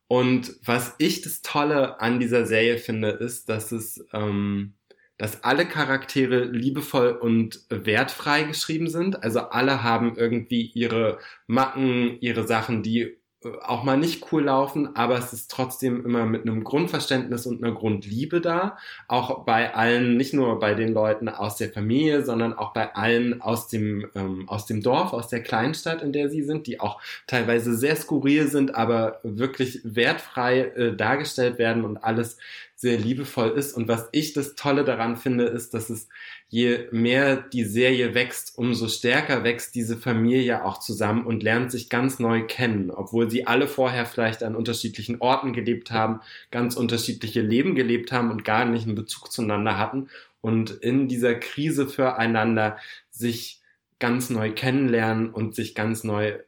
[0.07, 4.75] Und was ich das Tolle an dieser Serie finde, ist, dass es ähm,
[5.16, 9.23] dass alle Charaktere liebevoll und wertfrei geschrieben sind.
[9.23, 13.16] Also alle haben irgendwie ihre Macken, ihre Sachen, die
[13.62, 17.74] auch mal nicht cool laufen, aber es ist trotzdem immer mit einem Grundverständnis und einer
[17.74, 18.78] Grundliebe da.
[19.09, 23.40] Auch bei allen, nicht nur bei den Leuten aus der Familie, sondern auch bei allen
[23.40, 27.00] aus dem, ähm, aus dem Dorf, aus der Kleinstadt, in der sie sind, die auch
[27.26, 32.38] teilweise sehr skurril sind, aber wirklich wertfrei äh, dargestellt werden und alles
[32.76, 33.72] sehr liebevoll ist.
[33.72, 36.09] Und was ich das Tolle daran finde, ist, dass es
[36.55, 41.88] je mehr die Serie wächst, umso stärker wächst diese Familie auch zusammen und lernt sich
[41.88, 46.21] ganz neu kennen, obwohl sie alle vorher vielleicht an unterschiedlichen Orten gelebt haben,
[46.53, 51.35] ganz unterschiedliche Leben gelebt haben und gar nicht einen Bezug zueinander hatten und in dieser
[51.35, 52.79] Krise füreinander
[53.11, 53.61] sich
[53.99, 56.38] ganz neu kennenlernen und sich ganz neu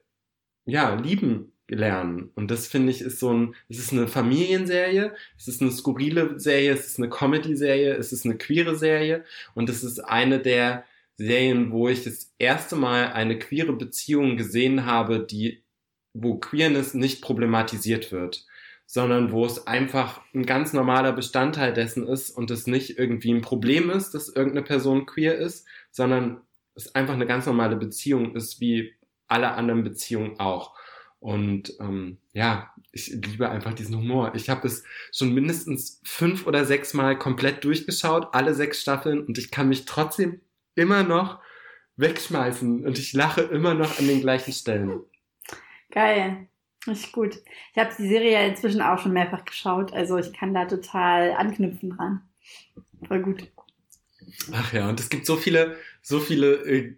[0.66, 2.30] ja, lieben lernen.
[2.34, 6.38] Und das finde ich ist so ein, es ist eine Familienserie, es ist eine skurrile
[6.38, 9.24] Serie, es ist eine Comedy-Serie, es ist eine queere Serie
[9.54, 10.84] und es ist eine der
[11.16, 15.64] Serien, wo ich das erste Mal eine queere Beziehung gesehen habe, die,
[16.12, 18.46] wo Queerness nicht problematisiert wird,
[18.86, 23.40] sondern wo es einfach ein ganz normaler Bestandteil dessen ist und es nicht irgendwie ein
[23.40, 26.42] Problem ist, dass irgendeine Person queer ist, sondern
[26.74, 28.94] es einfach eine ganz normale Beziehung ist, wie
[29.26, 30.74] alle anderen Beziehungen auch.
[31.18, 34.32] Und ähm, ja, ich liebe einfach diesen Humor.
[34.34, 39.38] Ich habe es schon mindestens fünf oder sechs Mal komplett durchgeschaut, alle sechs Staffeln, und
[39.38, 40.40] ich kann mich trotzdem
[40.74, 41.40] immer noch
[41.96, 45.00] wegschmeißen und ich lache immer noch an den gleichen Stellen.
[45.90, 46.48] Geil.
[46.86, 47.38] Richtig gut.
[47.72, 51.32] Ich habe die Serie ja inzwischen auch schon mehrfach geschaut, also ich kann da total
[51.32, 52.22] anknüpfen dran.
[53.08, 53.50] Voll gut.
[54.52, 55.76] Ach ja, und es gibt so viele,
[56.08, 56.94] so viele äh,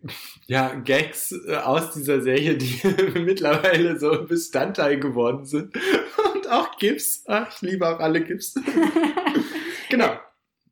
[0.48, 2.78] ja, Gags äh, aus dieser Serie, die
[3.18, 5.74] mittlerweile so Bestandteil geworden sind.
[6.34, 7.24] Und auch GIFs.
[7.26, 8.54] Ach, ich liebe auch alle GIFs.
[9.88, 10.18] genau.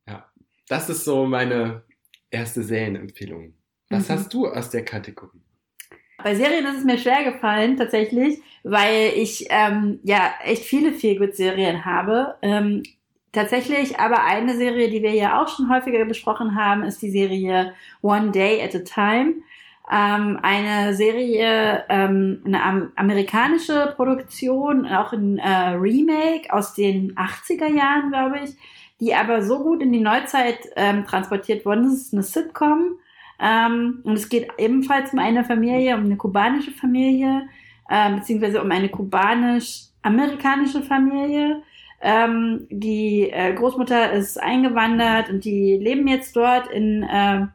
[0.07, 0.29] Ja,
[0.67, 1.81] das ist so meine
[2.29, 3.55] erste Serienempfehlung.
[3.89, 4.13] Was mhm.
[4.13, 5.41] hast du aus der Kategorie?
[6.23, 11.85] Bei Serien ist es mir schwer gefallen, tatsächlich, weil ich ähm, ja echt viele Feelgood-Serien
[11.85, 12.35] habe.
[12.43, 12.83] Ähm,
[13.37, 17.75] Tatsächlich aber eine Serie, die wir ja auch schon häufiger besprochen haben, ist die Serie
[18.01, 19.35] One Day at a Time.
[19.91, 28.09] Ähm, eine Serie, ähm, eine amerikanische Produktion, auch ein äh, Remake aus den 80er Jahren,
[28.09, 28.55] glaube ich,
[28.99, 31.93] die aber so gut in die Neuzeit ähm, transportiert worden ist.
[31.93, 32.97] Es ist eine Sitcom
[33.39, 37.47] ähm, und es geht ebenfalls um eine Familie, um eine kubanische Familie,
[37.87, 41.61] äh, beziehungsweise um eine kubanisch-amerikanische Familie
[42.01, 47.47] ähm, die äh, Großmutter ist eingewandert und die leben jetzt dort in, äh,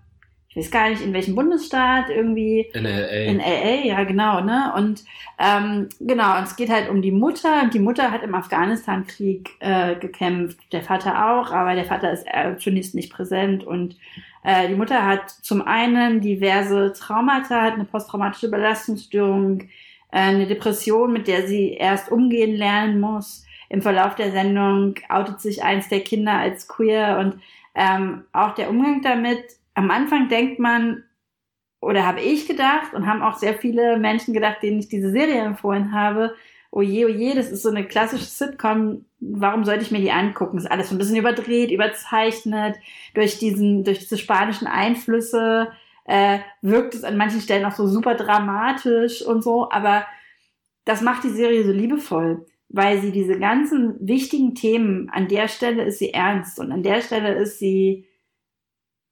[0.48, 2.68] ich weiß gar nicht, in welchem Bundesstaat irgendwie.
[2.74, 3.30] In L.A.
[3.30, 4.72] In L.A., ja, genau, ne?
[4.76, 5.04] Und
[5.38, 7.62] ähm, genau, und es geht halt um die Mutter.
[7.62, 12.26] Und die Mutter hat im Afghanistan-Krieg äh, gekämpft, der Vater auch, aber der Vater ist
[12.26, 13.96] äh, zunächst nicht präsent und
[14.44, 19.66] äh, die Mutter hat zum einen diverse Traumata, hat eine posttraumatische Belastungsstörung, äh,
[20.10, 23.41] eine Depression, mit der sie erst umgehen lernen muss
[23.72, 27.40] im Verlauf der Sendung outet sich eins der Kinder als queer und
[27.74, 29.42] ähm, auch der Umgang damit.
[29.72, 31.04] Am Anfang denkt man,
[31.80, 35.40] oder habe ich gedacht und haben auch sehr viele Menschen gedacht, denen ich diese Serie
[35.40, 36.34] empfohlen habe,
[36.70, 40.58] oh je, oh das ist so eine klassische Sitcom, warum sollte ich mir die angucken?
[40.58, 42.76] Ist alles so ein bisschen überdreht, überzeichnet,
[43.14, 45.72] durch diesen, durch diese spanischen Einflüsse
[46.04, 50.04] äh, wirkt es an manchen Stellen auch so super dramatisch und so, aber
[50.84, 55.84] das macht die Serie so liebevoll weil sie diese ganzen wichtigen Themen, an der Stelle
[55.84, 58.06] ist sie ernst und an der Stelle ist sie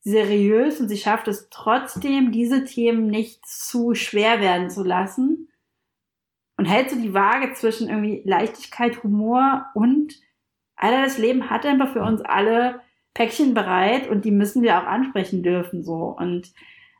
[0.03, 5.49] seriös und sie schafft es trotzdem, diese Themen nicht zu schwer werden zu lassen
[6.57, 10.15] und hält so die Waage zwischen irgendwie Leichtigkeit, Humor und
[10.77, 12.81] Alter, das Leben hat einfach für uns alle
[13.13, 16.51] Päckchen bereit und die müssen wir auch ansprechen dürfen so und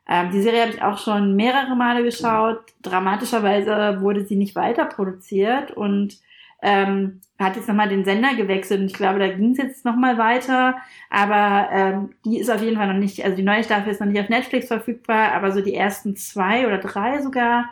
[0.07, 2.59] ähm, die Serie habe ich auch schon mehrere Male geschaut.
[2.81, 6.19] Dramatischerweise wurde sie nicht weiter produziert und
[6.61, 10.17] ähm, hat jetzt nochmal den Sender gewechselt und ich glaube, da ging es jetzt nochmal
[10.17, 10.75] weiter.
[11.09, 14.07] Aber ähm, die ist auf jeden Fall noch nicht, also die neue Staffel ist noch
[14.07, 17.69] nicht auf Netflix verfügbar, aber so die ersten zwei oder drei sogar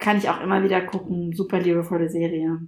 [0.00, 1.32] kann ich auch immer wieder gucken.
[1.34, 2.60] Super liebevolle Serie.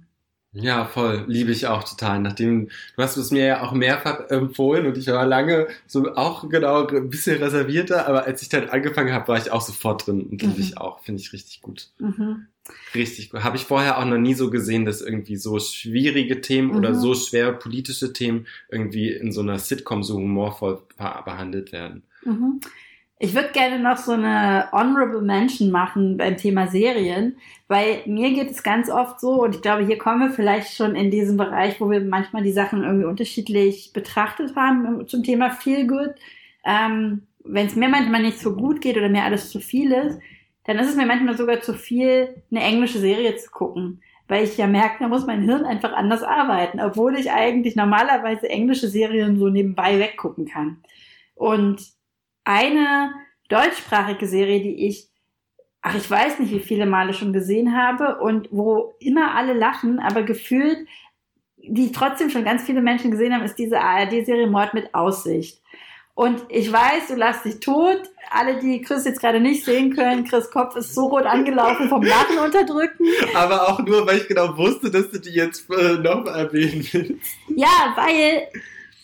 [0.53, 1.25] Ja, voll.
[1.27, 2.19] Liebe ich auch total.
[2.19, 6.49] Nachdem, du hast es mir ja auch mehrfach empfohlen und ich war lange so auch
[6.49, 10.21] genau ein bisschen reservierter, aber als ich dann angefangen habe, war ich auch sofort drin
[10.21, 10.61] und liebe mhm.
[10.61, 10.99] ich auch.
[11.01, 11.89] Finde ich richtig gut.
[11.99, 12.47] Mhm.
[12.95, 13.43] Richtig gut.
[13.43, 16.77] Habe ich vorher auch noch nie so gesehen, dass irgendwie so schwierige Themen mhm.
[16.77, 22.03] oder so schwer politische Themen irgendwie in so einer Sitcom so humorvoll behandelt werden.
[23.19, 28.51] Ich würde gerne noch so eine Honorable Mention machen beim Thema Serien, weil mir geht
[28.51, 31.81] es ganz oft so, und ich glaube, hier kommen wir vielleicht schon in diesen Bereich,
[31.81, 36.13] wo wir manchmal die Sachen irgendwie unterschiedlich betrachtet haben zum Thema Feel Good.
[36.63, 40.19] Ähm, Wenn es mir manchmal nicht so gut geht oder mir alles zu viel ist,
[40.65, 44.03] dann ist es mir manchmal sogar zu viel, eine englische Serie zu gucken.
[44.27, 48.49] Weil ich ja merke, da muss mein Hirn einfach anders arbeiten, obwohl ich eigentlich normalerweise
[48.49, 50.83] englische Serien so nebenbei weggucken kann.
[51.33, 51.96] Und
[52.47, 53.11] eine
[53.49, 55.09] deutschsprachige Serie, die ich,
[55.81, 59.99] ach, ich weiß nicht, wie viele Male schon gesehen habe und wo immer alle lachen,
[59.99, 60.87] aber gefühlt,
[61.57, 65.61] die trotzdem schon ganz viele Menschen gesehen haben, ist diese ARD-Serie Mord mit Aussicht.
[66.15, 68.01] Und ich weiß, du lachst dich tot.
[68.31, 72.01] Alle, die Chris jetzt gerade nicht sehen können, Chris Kopf ist so rot angelaufen vom
[72.01, 73.05] Lachen unterdrücken.
[73.35, 77.35] Aber auch nur, weil ich genau wusste, dass du die jetzt äh, noch erwähnen willst.
[77.49, 78.47] Ja, weil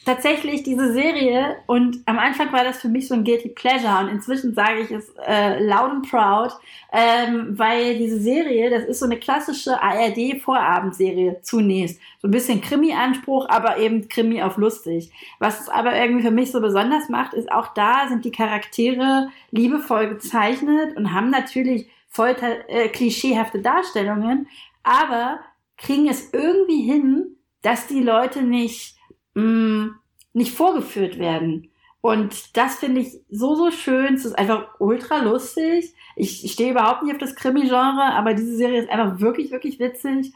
[0.06, 4.10] tatsächlich diese Serie und am Anfang war das für mich so ein guilty pleasure und
[4.10, 6.52] inzwischen sage ich es äh, loud and proud,
[6.92, 12.62] ähm, weil diese Serie, das ist so eine klassische ARD Vorabendserie zunächst, so ein bisschen
[12.62, 15.12] Krimi-Anspruch, aber eben Krimi auf lustig.
[15.40, 19.30] Was es aber irgendwie für mich so besonders macht, ist auch da sind die Charaktere
[19.52, 22.36] liebevoll gezeichnet und haben natürlich voll
[22.68, 24.48] äh, klischeehafte Darstellungen,
[24.84, 25.40] aber
[25.78, 28.98] kriegen es irgendwie hin, dass die Leute nicht
[29.34, 29.96] mh, mm,
[30.34, 31.70] nicht vorgeführt werden.
[32.02, 34.16] Und das finde ich so, so schön.
[34.16, 35.94] Es ist einfach ultra lustig.
[36.18, 40.34] Ich, stehe überhaupt nicht auf das Krimi-Genre, aber diese Serie ist einfach wirklich, wirklich witzig.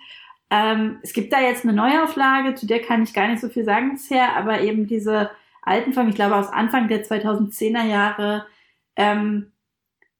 [0.49, 3.65] Ähm, es gibt da jetzt eine Neuauflage, zu der kann ich gar nicht so viel
[3.65, 5.29] sagen bisher, aber eben diese
[5.61, 8.45] alten Folgen, ich glaube aus Anfang der 2010er Jahre,
[8.95, 9.51] ähm,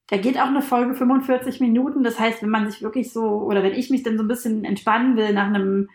[0.08, 2.02] da geht auch eine Folge 45 Minuten.
[2.02, 4.64] Das heißt, wenn man sich wirklich so, oder wenn ich mich dann so ein bisschen
[4.64, 5.88] entspannen will nach einem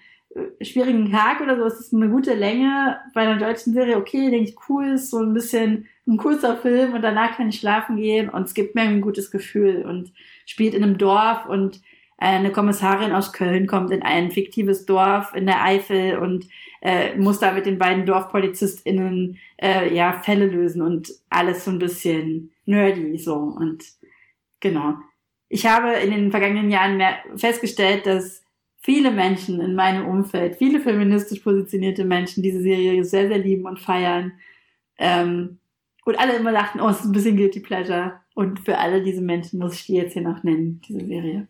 [0.62, 3.00] schwierigen Tag oder so, ist es eine gute Länge.
[3.14, 6.94] Bei einer deutschen Serie, okay, denke ich, cool, ist so ein bisschen ein kurzer Film
[6.94, 10.12] und danach kann ich schlafen gehen und es gibt mir ein gutes Gefühl und
[10.46, 11.82] spielt in einem Dorf und
[12.18, 16.48] eine Kommissarin aus Köln kommt in ein fiktives Dorf in der Eifel und
[16.82, 21.80] äh, muss da mit den beiden DorfpolizistInnen äh, ja Fälle lösen und alles so ein
[21.80, 23.84] bisschen nerdy so und
[24.60, 24.96] genau.
[25.50, 28.43] Ich habe in den vergangenen Jahren mehr festgestellt, dass
[28.84, 33.80] viele Menschen in meinem Umfeld, viele feministisch positionierte Menschen diese Serie sehr, sehr lieben und
[33.80, 34.34] feiern.
[34.98, 35.58] Ähm,
[36.06, 38.20] und alle immer dachten, oh, es ist ein bisschen Guilty Pleasure.
[38.36, 41.48] Und für alle diese Menschen muss ich die jetzt hier noch nennen, diese Serie.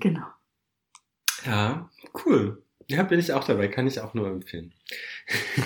[0.00, 0.26] Genau.
[1.46, 1.88] Ja,
[2.26, 2.62] cool.
[2.88, 4.74] Ja, bin ich auch dabei, kann ich auch nur empfehlen.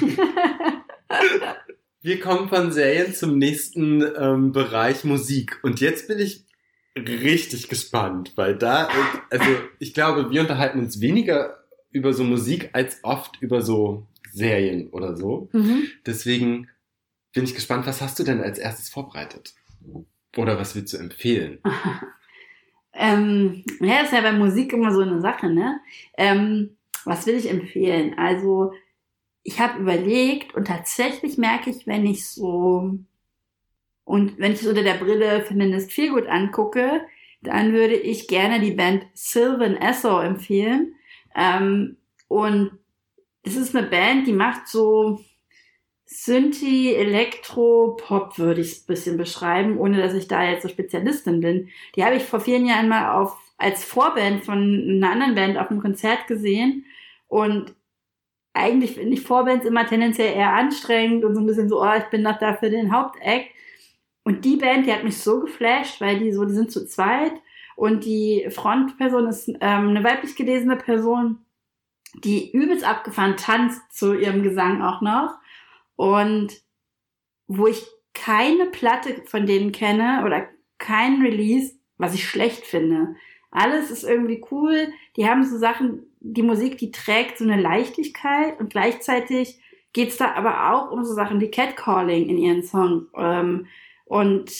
[2.02, 5.58] Wir kommen von Serien zum nächsten ähm, Bereich Musik.
[5.62, 6.43] Und jetzt bin ich
[6.96, 8.88] richtig gespannt, weil da,
[9.30, 14.88] also ich glaube, wir unterhalten uns weniger über so Musik als oft über so Serien
[14.90, 15.48] oder so.
[15.52, 15.84] Mhm.
[16.06, 16.68] Deswegen
[17.32, 19.54] bin ich gespannt, was hast du denn als erstes vorbereitet?
[20.36, 21.58] Oder was willst du empfehlen?
[22.92, 25.80] ähm, ja, ist ja bei Musik immer so eine Sache, ne?
[26.16, 28.14] Ähm, was will ich empfehlen?
[28.16, 28.72] Also,
[29.42, 32.98] ich habe überlegt und tatsächlich merke ich, wenn ich so
[34.04, 37.02] und wenn ich es unter der Brille Feminist Feelgood angucke,
[37.40, 40.94] dann würde ich gerne die Band Sylvan Esso empfehlen.
[41.34, 41.96] Ähm,
[42.28, 42.78] und
[43.42, 45.20] es ist eine Band, die macht so
[46.06, 50.68] Synthi, Elektro, Pop würde ich es ein bisschen beschreiben, ohne dass ich da jetzt so
[50.68, 51.68] Spezialistin bin.
[51.96, 55.70] Die habe ich vor vielen Jahren mal auf, als Vorband von einer anderen Band auf
[55.70, 56.84] einem Konzert gesehen.
[57.26, 57.74] Und
[58.52, 62.04] eigentlich finde ich Vorbands immer tendenziell eher anstrengend und so ein bisschen so, oh, ich
[62.04, 63.48] bin doch da für den Hauptact.
[64.24, 67.34] Und die Band, die hat mich so geflasht, weil die so, die sind zu zweit
[67.76, 71.44] und die Frontperson ist ähm, eine weiblich gelesene Person,
[72.14, 75.38] die übelst abgefahren tanzt zu ihrem Gesang auch noch.
[75.96, 76.52] Und
[77.46, 83.16] wo ich keine Platte von denen kenne oder kein Release, was ich schlecht finde.
[83.50, 84.88] Alles ist irgendwie cool.
[85.16, 89.60] Die haben so Sachen, die Musik, die trägt so eine Leichtigkeit und gleichzeitig
[89.92, 93.06] geht's da aber auch um so Sachen wie Catcalling in ihren Songs.
[93.16, 93.66] Ähm,
[94.04, 94.50] und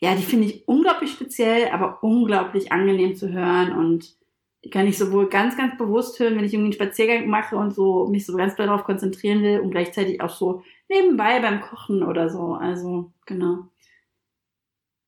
[0.00, 4.16] ja, die finde ich unglaublich speziell, aber unglaublich angenehm zu hören und
[4.64, 7.74] die kann ich sowohl ganz, ganz bewusst hören, wenn ich irgendwie einen Spaziergang mache und
[7.74, 12.28] so mich so ganz darauf konzentrieren will und gleichzeitig auch so nebenbei beim Kochen oder
[12.28, 12.54] so.
[12.54, 13.70] Also, genau.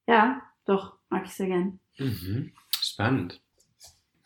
[0.06, 1.80] Ja, doch, mag ich sehr gern.
[1.98, 2.52] Mhm.
[2.80, 3.41] Spannend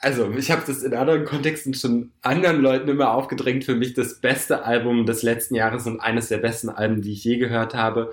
[0.06, 4.20] also ich habe das in anderen Kontexten schon anderen Leuten immer aufgedrängt, für mich das
[4.20, 8.12] beste Album des letzten Jahres und eines der besten Alben, die ich je gehört habe,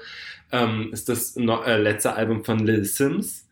[0.51, 3.47] ähm, ist das äh, letzte Album von Lil Sims.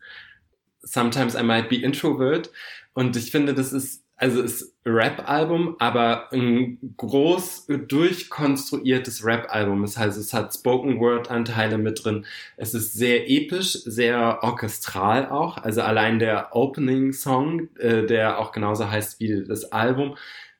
[0.82, 2.50] Sometimes I Might Be Introvert.
[2.94, 9.82] Und ich finde, das ist also ist Rap-Album, aber ein groß durchkonstruiertes Rap-Album.
[9.82, 12.24] Das heißt, es hat Spoken-Word-Anteile mit drin.
[12.56, 15.56] Es ist sehr episch, sehr orchestral auch.
[15.56, 20.16] Also allein der Opening-Song, äh, der auch genauso heißt wie das Album,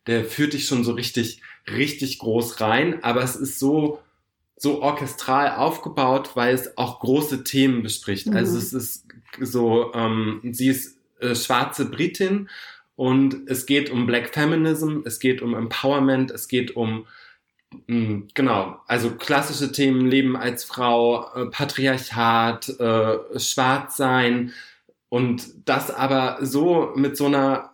[0.08, 1.40] der führt dich schon so richtig,
[1.70, 3.04] richtig groß rein.
[3.04, 4.00] Aber es ist so,
[4.56, 8.26] so orchestral aufgebaut, weil es auch große Themen bespricht.
[8.26, 8.36] Mhm.
[8.36, 9.06] Also es ist
[9.40, 12.48] so, ähm, sie ist äh, schwarze Britin
[12.96, 17.06] und es geht um Black Feminism, es geht um Empowerment, es geht um
[17.86, 24.52] hm, Genau, also klassische Themen, Leben als Frau, äh, Patriarchat, äh, Schwarzsein
[25.08, 27.70] und das aber so mit so einer,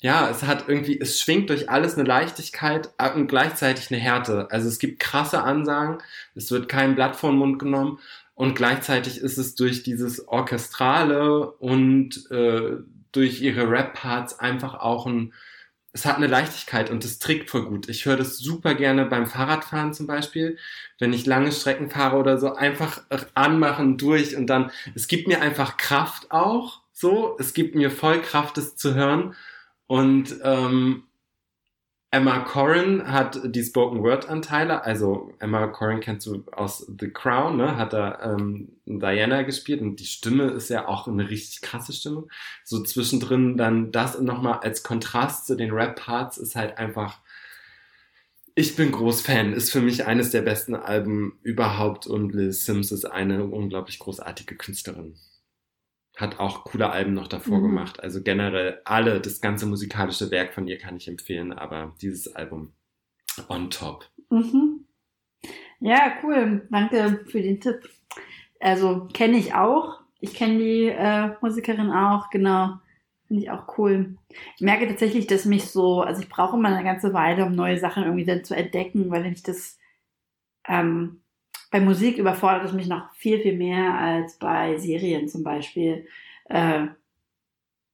[0.00, 4.48] ja, es hat irgendwie, es schwingt durch alles eine Leichtigkeit und gleichzeitig eine Härte.
[4.50, 5.98] Also es gibt krasse Ansagen,
[6.34, 7.98] es wird kein Blatt vor den Mund genommen
[8.34, 12.78] und gleichzeitig ist es durch dieses Orchestrale und äh,
[13.12, 15.32] durch ihre Rap-Parts einfach auch ein,
[15.92, 17.88] es hat eine Leichtigkeit und es trägt voll gut.
[17.88, 20.58] Ich höre das super gerne beim Fahrradfahren zum Beispiel,
[20.98, 23.02] wenn ich lange Strecken fahre oder so, einfach
[23.34, 28.20] anmachen durch und dann, es gibt mir einfach Kraft auch, so, es gibt mir voll
[28.20, 29.34] Kraft, es zu hören
[29.86, 31.04] und ähm,
[32.14, 37.56] Emma Corrin hat die Spoken Word Anteile, also Emma Corrin kennst du aus The Crown,
[37.56, 37.78] ne?
[37.78, 42.26] Hat da ähm, Diana gespielt und die Stimme ist ja auch eine richtig krasse Stimme.
[42.64, 47.20] So zwischendrin dann das nochmal als Kontrast zu den Rap-Parts ist halt einfach.
[48.54, 52.92] Ich bin groß Fan, ist für mich eines der besten Alben überhaupt und Liz Sims
[52.92, 55.16] ist eine unglaublich großartige Künstlerin
[56.16, 57.62] hat auch coole Alben noch davor mhm.
[57.62, 58.02] gemacht.
[58.02, 62.72] Also generell alle, das ganze musikalische Werk von ihr kann ich empfehlen, aber dieses Album
[63.48, 64.08] on top.
[64.30, 64.86] Mhm.
[65.80, 66.66] Ja, cool.
[66.70, 67.88] Danke für den Tipp.
[68.60, 70.00] Also kenne ich auch.
[70.20, 72.78] Ich kenne die äh, Musikerin auch, genau.
[73.26, 74.16] Finde ich auch cool.
[74.56, 77.78] Ich merke tatsächlich, dass mich so, also ich brauche immer eine ganze Weile, um neue
[77.78, 79.78] Sachen irgendwie dann zu entdecken, weil wenn ich das
[80.68, 81.21] ähm,
[81.72, 86.06] bei Musik überfordert es mich noch viel, viel mehr als bei Serien zum Beispiel.
[86.44, 86.88] Äh,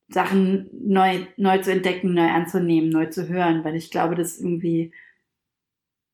[0.08, 4.92] Sachen neu, neu zu entdecken, neu anzunehmen, neu zu hören, weil ich glaube, das irgendwie,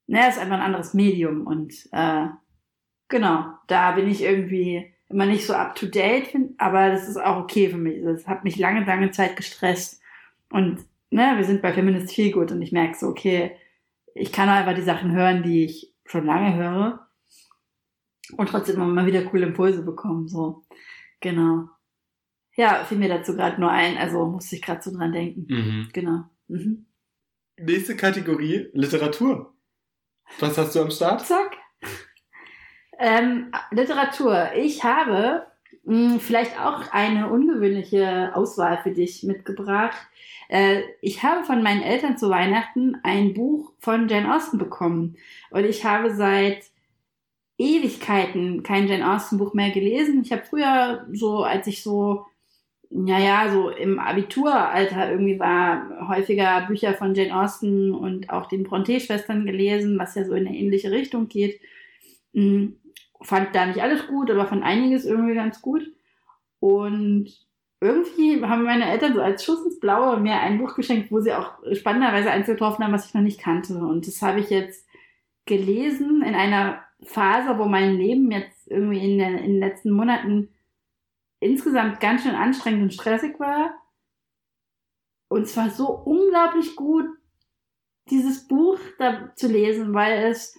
[0.06, 2.26] naja, ist einfach ein anderes Medium und äh,
[3.08, 7.38] genau, da bin ich irgendwie immer nicht so up to date, aber das ist auch
[7.38, 8.02] okay für mich.
[8.02, 10.02] Das hat mich lange, lange Zeit gestresst
[10.50, 13.52] und ne, wir sind bei Feminist viel gut und ich merke so, okay,
[14.14, 17.03] ich kann einfach die Sachen hören, die ich schon lange höre
[18.36, 20.28] und trotzdem immer mal wieder coole Impulse bekommen.
[20.28, 20.64] So,
[21.20, 21.68] genau.
[22.56, 25.46] Ja, fiel mir dazu gerade nur ein, also musste ich gerade so dran denken.
[25.48, 25.88] Mhm.
[25.92, 26.24] Genau.
[26.48, 26.86] Mhm.
[27.56, 29.54] Nächste Kategorie, Literatur.
[30.38, 31.20] Was hast du am Start?
[31.26, 31.56] Zack.
[32.98, 34.52] Ähm, Literatur.
[34.54, 35.46] Ich habe
[35.84, 39.98] mh, hm, vielleicht auch eine ungewöhnliche Auswahl für dich mitgebracht.
[40.48, 45.16] Äh, ich habe von meinen Eltern zu Weihnachten ein Buch von Jane Austen bekommen.
[45.50, 46.64] Und ich habe seit
[47.58, 50.22] Ewigkeiten kein Jane Austen Buch mehr gelesen.
[50.22, 52.26] Ich habe früher so, als ich so,
[52.90, 59.46] naja, so im Abituralter irgendwie war, häufiger Bücher von Jane Austen und auch den Bronte-Schwestern
[59.46, 61.60] gelesen, was ja so in eine ähnliche Richtung geht.
[62.32, 62.76] Hm,
[63.22, 65.84] fand da nicht alles gut, aber fand einiges irgendwie ganz gut.
[66.58, 67.28] Und
[67.80, 71.34] irgendwie haben meine Eltern so als Schuss ins Blaue mir ein Buch geschenkt, wo sie
[71.34, 73.74] auch spannenderweise eins getroffen haben, was ich noch nicht kannte.
[73.74, 74.86] Und das habe ich jetzt
[75.44, 80.48] gelesen in einer Phase, wo mein Leben jetzt irgendwie in, den, in den letzten Monaten
[81.40, 83.74] insgesamt ganz schön anstrengend und stressig war.
[85.28, 87.06] Und zwar so unglaublich gut,
[88.10, 90.56] dieses Buch da zu lesen, weil es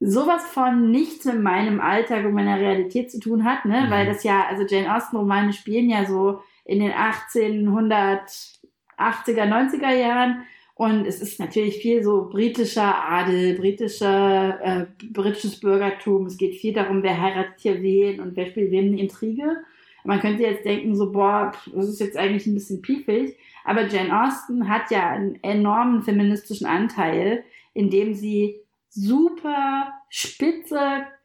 [0.00, 3.82] sowas von nichts mit meinem Alltag und meiner Realität zu tun hat, ne?
[3.82, 3.90] Mhm.
[3.90, 8.64] Weil das ja, also Jane Austen Romane spielen ja so in den 1880er,
[8.98, 10.46] 90er Jahren
[10.80, 16.24] und es ist natürlich viel so britischer Adel, britischer, äh, britisches Bürgertum.
[16.24, 19.58] Es geht viel darum, wer heiratet hier wen und wer spielt wem eine Intrige.
[20.04, 23.36] Man könnte jetzt denken, so, boah, das ist jetzt eigentlich ein bisschen piefig.
[23.62, 28.56] Aber Jane Austen hat ja einen enormen feministischen Anteil, indem sie
[28.88, 30.78] super spitze,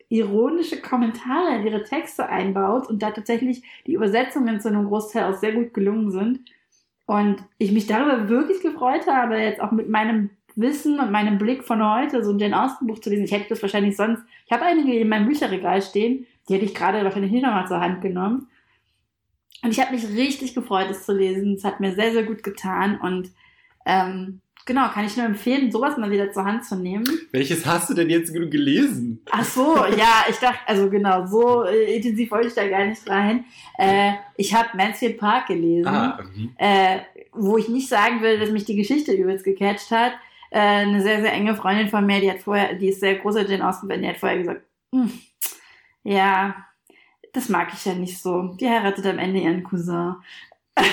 [0.10, 5.38] ironische Kommentare in ihre Texte einbaut und da tatsächlich die Übersetzungen zu einem Großteil auch
[5.38, 6.42] sehr gut gelungen sind.
[7.06, 11.64] Und ich mich darüber wirklich gefreut habe, jetzt auch mit meinem Wissen und meinem Blick
[11.64, 13.26] von heute so ein Jane Austen Buch zu lesen.
[13.26, 16.74] Ich hätte das wahrscheinlich sonst, ich habe einige in meinem Bücherregal stehen, die hätte ich
[16.74, 18.48] gerade wahrscheinlich nicht nochmal zur Hand genommen.
[19.64, 21.56] Und ich habe mich richtig gefreut, es zu lesen.
[21.56, 23.00] Es hat mir sehr, sehr gut getan.
[23.00, 23.32] Und
[23.86, 27.06] ähm, genau, kann ich nur empfehlen, sowas mal wieder zur Hand zu nehmen.
[27.32, 29.22] Welches hast du denn jetzt gelesen?
[29.32, 33.08] Ach so, ja, ich dachte, also genau, so äh, intensiv wollte ich da gar nicht
[33.10, 33.46] rein.
[33.78, 36.52] Äh, ich habe Mansfield Park gelesen, Ah, mhm.
[36.58, 37.00] äh,
[37.32, 40.14] wo ich nicht sagen will, dass mich die Geschichte übelst gecatcht hat.
[40.52, 43.48] Äh, eine sehr, sehr enge Freundin von mir, die hat vorher, die ist sehr großer
[43.50, 44.62] Jane Austen-Fan, die hat vorher gesagt,
[44.94, 45.12] hm,
[46.04, 46.56] ja,
[47.34, 48.56] das mag ich ja nicht so.
[48.60, 50.16] Die heiratet am Ende ihren Cousin.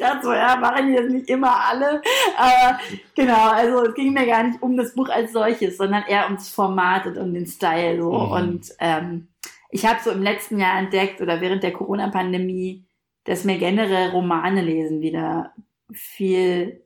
[0.00, 2.02] Dachte so, ja, machen die das nicht immer alle?
[2.36, 2.78] Aber
[3.14, 6.50] genau, also es ging mir gar nicht um das Buch als solches, sondern eher ums
[6.50, 8.12] Format und um den Style so.
[8.12, 8.32] Mhm.
[8.32, 9.28] Und ähm,
[9.70, 12.84] ich habe so im letzten Jahr entdeckt oder während der Corona-Pandemie,
[13.24, 15.52] dass mir generell Romane lesen wieder
[15.92, 16.82] viel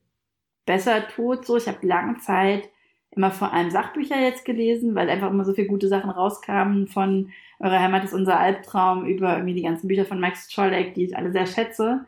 [0.66, 1.46] besser tut.
[1.46, 2.68] So, ich habe lange Zeit
[3.10, 7.32] immer vor allem Sachbücher jetzt gelesen, weil einfach immer so viele gute Sachen rauskamen von
[7.60, 11.16] Eure Heimat ist unser Albtraum über irgendwie die ganzen Bücher von Max Czolek, die ich
[11.16, 12.04] alle sehr schätze.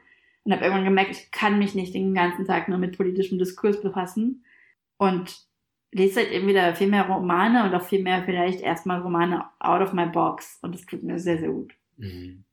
[0.47, 3.82] Und habe irgendwann gemerkt, ich kann mich nicht den ganzen Tag nur mit politischem Diskurs
[3.82, 4.44] befassen.
[4.97, 5.36] Und
[5.92, 9.82] lese halt eben wieder viel mehr Romane und auch viel mehr vielleicht erstmal Romane out
[9.82, 10.59] of my box.
[10.62, 11.74] Und das tut mir sehr, sehr gut.
[11.97, 12.44] Mhm.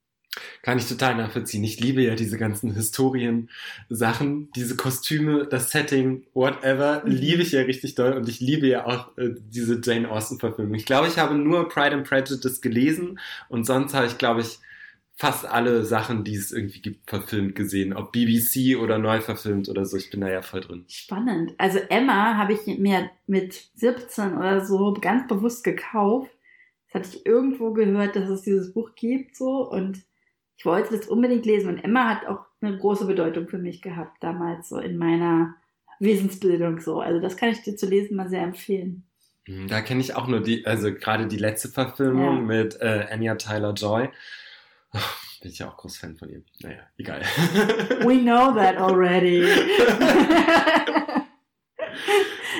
[0.63, 1.63] Kann ich total nachvollziehen.
[1.63, 7.11] Ich liebe ja diese ganzen Historien-Sachen, diese Kostüme, das Setting, whatever, Mhm.
[7.11, 10.73] liebe ich ja richtig doll und ich liebe ja auch äh, diese Jane Austen-Verfilmung.
[10.73, 13.19] Ich glaube, ich habe nur Pride and Prejudice gelesen
[13.49, 14.59] und sonst habe ich, glaube ich,
[15.15, 17.93] fast alle Sachen, die es irgendwie gibt, verfilmt gesehen.
[17.93, 19.95] Ob BBC oder neu verfilmt oder so.
[19.97, 20.85] Ich bin da ja voll drin.
[20.87, 21.53] Spannend.
[21.57, 26.31] Also Emma habe ich mir mit 17 oder so ganz bewusst gekauft.
[26.91, 30.01] Das hatte ich irgendwo gehört, dass es dieses Buch gibt so und
[30.57, 34.17] ich wollte das unbedingt lesen und Emma hat auch eine große Bedeutung für mich gehabt
[34.23, 35.55] damals so in meiner
[35.99, 36.99] Wesensbildung so.
[37.01, 39.03] Also das kann ich dir zu lesen mal sehr empfehlen.
[39.45, 42.41] Hm, Da kenne ich auch nur die, also gerade die letzte Verfilmung Ja.
[42.41, 44.09] mit äh, Anya Tyler-Joy.
[45.41, 46.41] Bin ich ja auch groß Fan von ihr.
[46.61, 47.21] Naja, egal.
[48.01, 49.41] We know that already.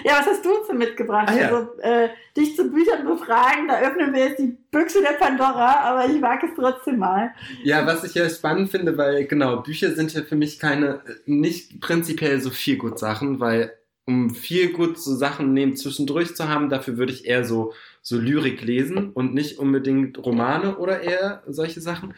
[0.04, 1.30] ja, was hast du uns denn mitgebracht?
[1.30, 1.48] Ah, ja.
[1.48, 6.12] Also, äh, dich zu Büchern befragen, da öffnen wir jetzt die Büchse der Pandora, aber
[6.12, 7.34] ich mag es trotzdem mal.
[7.64, 11.80] Ja, was ich ja spannend finde, weil genau, Bücher sind ja für mich keine, nicht
[11.80, 13.72] prinzipiell so viel gut Sachen, weil
[14.06, 18.18] um viel gut so Sachen neben zwischendurch zu haben, dafür würde ich eher so, so
[18.18, 22.14] Lyrik lesen und nicht unbedingt Romane oder eher solche Sachen.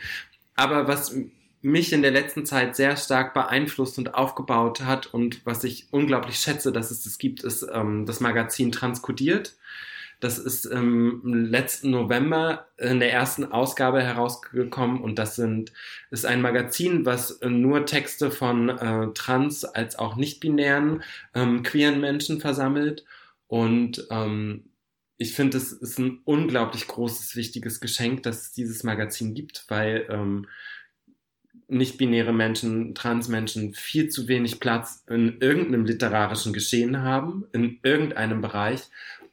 [0.56, 1.16] Aber was
[1.62, 6.38] mich in der letzten Zeit sehr stark beeinflusst und aufgebaut hat und was ich unglaublich
[6.38, 9.56] schätze, dass es das gibt, ist ähm, das Magazin Transkodiert.
[10.26, 15.72] Das ist im letzten November in der ersten Ausgabe herausgekommen und das sind,
[16.10, 21.04] ist ein Magazin, was nur Texte von äh, trans- als auch nicht-binären
[21.36, 23.06] ähm, queeren Menschen versammelt
[23.46, 24.64] und ähm,
[25.20, 30.08] ich finde, es ist ein unglaublich großes, wichtiges Geschenk, dass es dieses Magazin gibt, weil
[30.10, 30.48] ähm,
[31.68, 38.82] nicht-binäre Menschen, Transmenschen viel zu wenig Platz in irgendeinem literarischen Geschehen haben, in irgendeinem Bereich.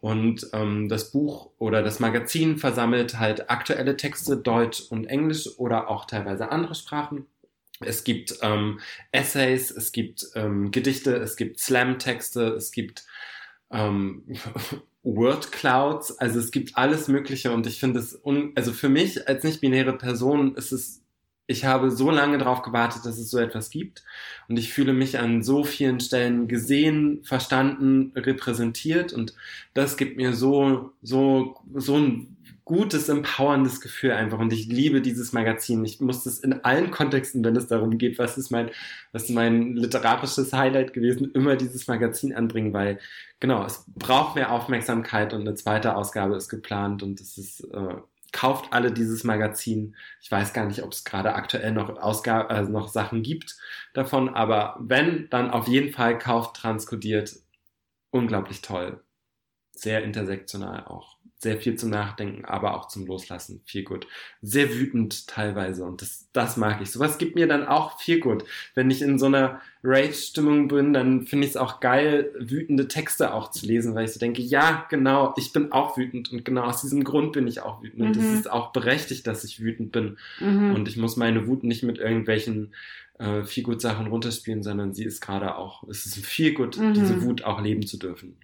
[0.03, 5.89] Und ähm, das Buch oder das Magazin versammelt halt aktuelle Texte, Deutsch und Englisch oder
[5.89, 7.27] auch teilweise andere Sprachen.
[7.79, 8.81] Es gibt ähm,
[9.13, 13.05] Essays, es gibt ähm, Gedichte, es gibt Slam-Texte, es gibt
[13.71, 14.25] ähm,
[15.05, 19.29] Word Clouds, also es gibt alles Mögliche und ich finde es, un also für mich
[19.29, 21.02] als nicht-binäre Person ist es
[21.47, 24.05] ich habe so lange darauf gewartet, dass es so etwas gibt.
[24.49, 29.13] Und ich fühle mich an so vielen Stellen gesehen, verstanden, repräsentiert.
[29.13, 29.35] Und
[29.75, 34.39] das gibt mir so, so, so ein gutes, empowerndes Gefühl einfach.
[34.39, 35.85] Und ich liebe dieses Magazin.
[35.85, 38.71] Ich muss das in allen Kontexten, wenn es darum geht, was ist mein,
[39.11, 42.99] was ist mein literarisches Highlight gewesen, immer dieses Magazin anbringen, weil
[43.41, 47.97] genau, es braucht mehr Aufmerksamkeit und eine zweite Ausgabe ist geplant und es ist, äh,
[48.33, 49.97] kauft alle dieses Magazin.
[50.21, 53.57] Ich weiß gar nicht, ob es gerade aktuell noch Ausgabe, also noch Sachen gibt
[53.95, 57.37] davon, aber wenn, dann auf jeden Fall kauft transkodiert.
[58.11, 59.03] Unglaublich toll.
[59.83, 61.17] Sehr intersektional auch.
[61.39, 63.63] Sehr viel zum Nachdenken, aber auch zum Loslassen.
[63.65, 64.07] Viel gut.
[64.43, 66.93] Sehr wütend teilweise und das, das mag ich.
[66.93, 68.45] Sowas gibt mir dann auch viel gut.
[68.77, 73.35] Wenn ich in so einer Rage-Stimmung bin, dann finde ich es auch geil, wütende Texte
[73.35, 76.63] auch zu lesen, weil ich so denke, ja, genau, ich bin auch wütend und genau
[76.63, 78.01] aus diesem Grund bin ich auch wütend.
[78.03, 78.39] Und es Mhm.
[78.39, 80.19] ist auch berechtigt, dass ich wütend bin.
[80.39, 80.75] Mhm.
[80.77, 82.73] Und ich muss meine Wut nicht mit irgendwelchen
[83.19, 86.95] äh, viel gut Sachen runterspielen, sondern sie ist gerade auch, es ist viel gut, Mhm.
[86.95, 88.37] diese Wut auch leben zu dürfen.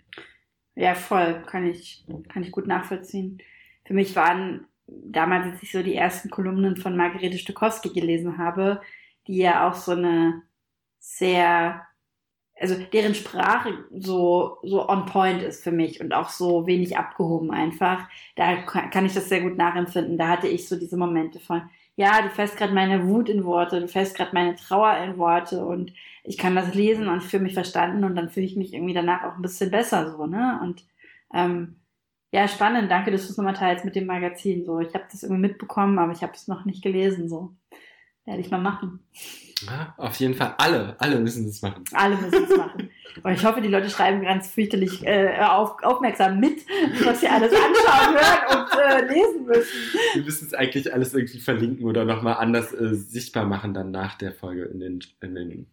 [0.78, 1.42] Ja, voll.
[1.46, 3.38] Kann ich, kann ich gut nachvollziehen.
[3.84, 8.80] Für mich waren damals, als ich so die ersten Kolumnen von Margarete Stokowski gelesen habe,
[9.26, 10.42] die ja auch so eine
[11.00, 11.84] sehr,
[12.56, 17.50] also deren Sprache so, so on point ist für mich und auch so wenig abgehoben
[17.50, 18.08] einfach.
[18.36, 20.16] Da kann ich das sehr gut nachempfinden.
[20.16, 21.68] Da hatte ich so diese Momente von,
[21.98, 25.66] ja, du fährst gerade meine Wut in Worte, du fährst gerade meine Trauer in Worte
[25.66, 25.92] und
[26.22, 29.24] ich kann das lesen und fühle mich verstanden und dann fühle ich mich irgendwie danach
[29.24, 30.60] auch ein bisschen besser so, ne?
[30.62, 30.86] Und
[31.34, 31.80] ähm,
[32.30, 34.64] ja, spannend, danke, dass du es nochmal teilst mit dem Magazin.
[34.64, 37.28] So, ich habe das irgendwie mitbekommen, aber ich habe es noch nicht gelesen.
[37.28, 37.56] So,
[38.28, 39.00] werde ich mal machen.
[39.66, 40.54] Ja, auf jeden Fall.
[40.58, 41.82] Alle, alle müssen es machen.
[41.92, 42.90] Alle müssen es machen.
[43.22, 46.60] Und ich hoffe, die Leute schreiben ganz fürchterlich äh, auf, aufmerksam mit,
[47.04, 49.98] was sie alles anschauen, hören und äh, lesen müssen.
[50.14, 54.16] Wir müssen es eigentlich alles irgendwie verlinken oder nochmal anders äh, sichtbar machen dann nach
[54.16, 55.66] der Folge in den, in den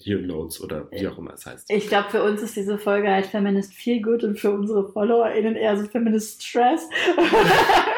[0.00, 1.70] Here Notes oder wie auch immer es heißt.
[1.70, 5.56] Ich glaube, für uns ist diese Folge halt Feminist Feel Good und für unsere FollowerInnen
[5.56, 6.88] eher so Feminist Stress.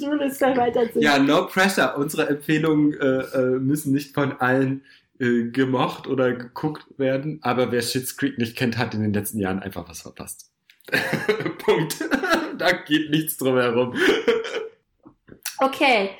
[0.00, 1.02] To-Do-Liste weiterziehen.
[1.02, 1.96] Ja, no pressure.
[1.96, 4.82] Unsere Empfehlungen äh, äh, müssen nicht von allen
[5.18, 9.38] äh, gemocht oder geguckt werden, aber wer Shit's Creek nicht kennt, hat in den letzten
[9.38, 10.50] Jahren einfach was verpasst.
[11.58, 11.96] Punkt.
[12.58, 13.94] da geht nichts drum herum.
[15.58, 16.10] okay.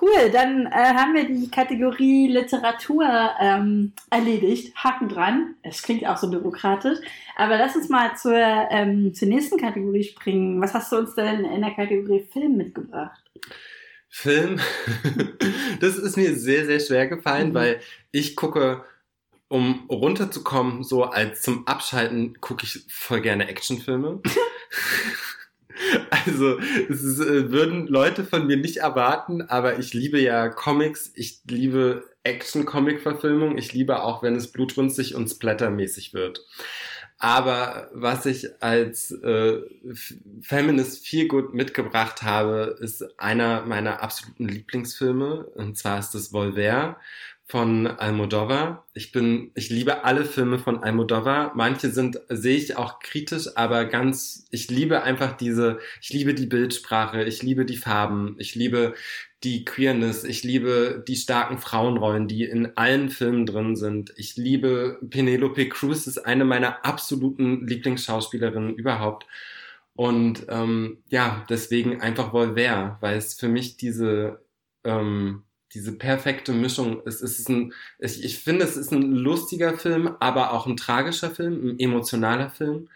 [0.00, 3.04] Cool, dann äh, haben wir die Kategorie Literatur
[3.38, 4.74] ähm, erledigt.
[4.74, 5.56] Haken dran.
[5.62, 6.98] Es klingt auch so bürokratisch.
[7.36, 10.62] Aber lass uns mal zur, ähm, zur nächsten Kategorie springen.
[10.62, 13.20] Was hast du uns denn in der Kategorie Film mitgebracht?
[14.08, 14.58] Film,
[15.80, 17.54] das ist mir sehr, sehr schwer gefallen, mhm.
[17.54, 17.80] weil
[18.10, 18.84] ich gucke,
[19.48, 24.20] um runterzukommen, so als zum Abschalten, gucke ich voll gerne Actionfilme.
[26.26, 31.12] Also, es ist, äh, würden Leute von mir nicht erwarten, aber ich liebe ja Comics,
[31.14, 36.44] ich liebe Action-Comic-Verfilmung, ich liebe auch, wenn es blutrünstig und splattermäßig wird.
[37.18, 39.60] Aber was ich als äh,
[40.40, 46.96] Feminist viel gut mitgebracht habe, ist einer meiner absoluten Lieblingsfilme, und zwar ist es Volver
[47.50, 48.86] von Almodovar.
[48.94, 51.52] Ich bin, ich liebe alle Filme von Almodovar.
[51.56, 56.46] Manche sind, sehe ich auch kritisch, aber ganz, ich liebe einfach diese, ich liebe die
[56.46, 58.94] Bildsprache, ich liebe die Farben, ich liebe
[59.42, 64.12] die Queerness, ich liebe die starken Frauenrollen, die in allen Filmen drin sind.
[64.16, 69.26] Ich liebe Penelope Cruz, ist eine meiner absoluten Lieblingsschauspielerinnen überhaupt.
[69.94, 74.40] Und ähm, ja, deswegen einfach Volver, weil es für mich diese
[74.84, 75.42] ähm,
[75.74, 77.02] diese perfekte Mischung.
[77.06, 81.30] Es ist ein, ich, ich finde, es ist ein lustiger Film, aber auch ein tragischer
[81.30, 82.88] Film, ein emotionaler Film.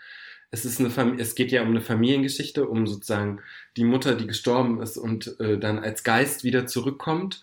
[0.51, 3.41] Es ist eine Fam es geht ja um eine Familiengeschichte, um sozusagen
[3.77, 7.43] die Mutter, die gestorben ist und äh, dann als Geist wieder zurückkommt.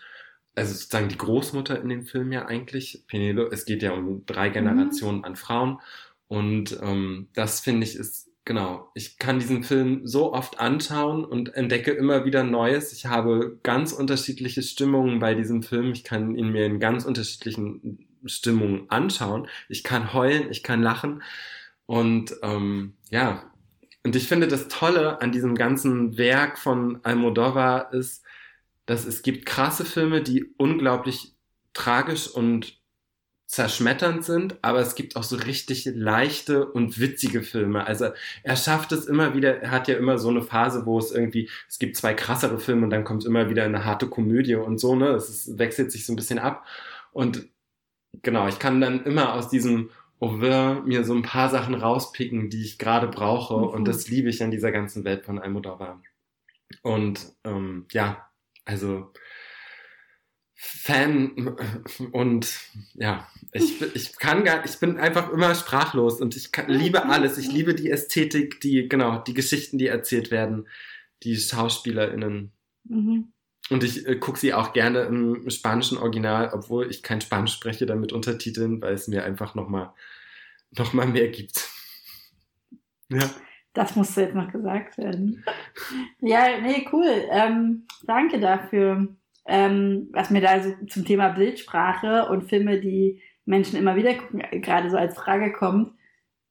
[0.56, 3.04] Also sozusagen die Großmutter in dem Film ja eigentlich.
[3.08, 4.54] Penelope, es geht ja um drei mhm.
[4.54, 5.26] Generationen mhm.
[5.26, 5.80] an Frauen.
[6.28, 11.54] Und ähm, das finde ich ist genau, ich kann diesen Film so oft anschauen und
[11.56, 12.94] entdecke immer wieder Neues.
[12.94, 15.92] Ich habe ganz unterschiedliche Stimmungen bei diesem Film.
[15.92, 19.48] Ich kann ihn mir in ganz unterschiedlichen Stimmungen anschauen.
[19.70, 21.24] Ich kann heulen, ich kann lachen.
[21.86, 23.52] Und ähm, ja,
[24.04, 28.24] und ich finde das Tolle an diesem ganzen Werk von Almodovar ist,
[28.86, 31.36] dass es gibt krasse Filme, die unglaublich
[31.74, 32.81] tragisch und
[33.52, 37.86] zerschmetternd sind, aber es gibt auch so richtig leichte und witzige Filme.
[37.86, 38.12] Also
[38.43, 41.49] er schafft es immer wieder, er hat ja immer so eine Phase, wo es irgendwie,
[41.68, 44.95] es gibt zwei krassere Filme und dann kommt immer wieder eine harte Komödie und so,
[44.95, 45.10] ne?
[45.10, 46.66] Es ist, wechselt sich so ein bisschen ab.
[47.12, 47.49] Und
[48.22, 49.89] genau, ich kann dann immer aus diesem
[50.22, 53.58] Auvin mir so ein paar Sachen rauspicken, die ich gerade brauche.
[53.58, 53.64] Mhm.
[53.66, 56.02] Und das liebe ich an dieser ganzen Welt von Almodovar.
[56.84, 58.30] Und ähm, ja,
[58.64, 59.12] also
[60.64, 61.57] Fan
[62.12, 62.59] und
[62.93, 67.39] ja, ich, ich kann gar, ich bin einfach immer sprachlos und ich kann, liebe alles.
[67.39, 70.68] Ich liebe die Ästhetik, die, genau, die Geschichten, die erzählt werden,
[71.24, 72.51] die SchauspielerInnen.
[72.84, 73.34] Mhm.
[73.72, 77.88] Und ich äh, gucke sie auch gerne im spanischen Original, obwohl ich kein Spanisch spreche,
[77.88, 79.91] damit untertiteln, weil es mir einfach nochmal
[80.78, 81.70] noch mal mehr gibt.
[83.09, 83.32] ja.
[83.74, 85.43] Das musste jetzt noch gesagt werden.
[86.20, 87.26] ja, nee, cool.
[87.32, 89.16] Ähm, danke dafür
[89.46, 94.44] ähm, was mir da so zum Thema Bildsprache und Filme, die Menschen immer wieder gucken,
[94.62, 95.94] gerade so als Frage kommt.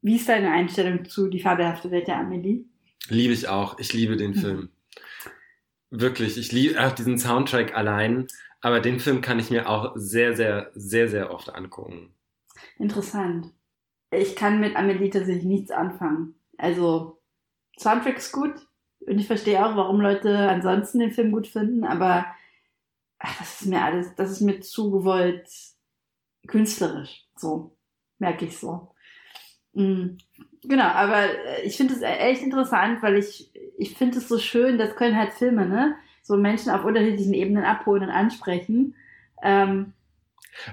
[0.02, 2.64] Wie ist deine Einstellung zu Die fabelhafte Welt der Amelie?
[3.08, 3.78] Liebe ich auch.
[3.78, 4.40] Ich liebe den hm.
[4.40, 4.68] Film.
[5.90, 6.38] Wirklich.
[6.38, 8.26] Ich liebe auch diesen Soundtrack allein.
[8.60, 12.14] Aber den Film kann ich mir auch sehr, sehr, sehr, sehr oft angucken.
[12.78, 13.46] Interessant.
[14.10, 16.34] Ich kann mit Amelie tatsächlich nichts anfangen.
[16.58, 17.20] Also,
[17.78, 18.54] Soundtrack ist gut.
[19.00, 21.84] Und ich verstehe auch, warum Leute ansonsten den Film gut finden.
[21.84, 22.26] Aber
[23.20, 25.48] ach, das ist mir alles, das ist mir zu gewollt
[26.46, 27.26] künstlerisch.
[27.36, 27.76] So,
[28.18, 28.92] merke ich so.
[29.72, 30.18] Mhm.
[30.62, 34.78] Genau, aber äh, ich finde es echt interessant, weil ich, ich finde es so schön,
[34.78, 35.96] das können halt Filme, ne?
[36.22, 38.94] So Menschen auf unterschiedlichen Ebenen abholen und ansprechen.
[39.42, 39.92] Ähm,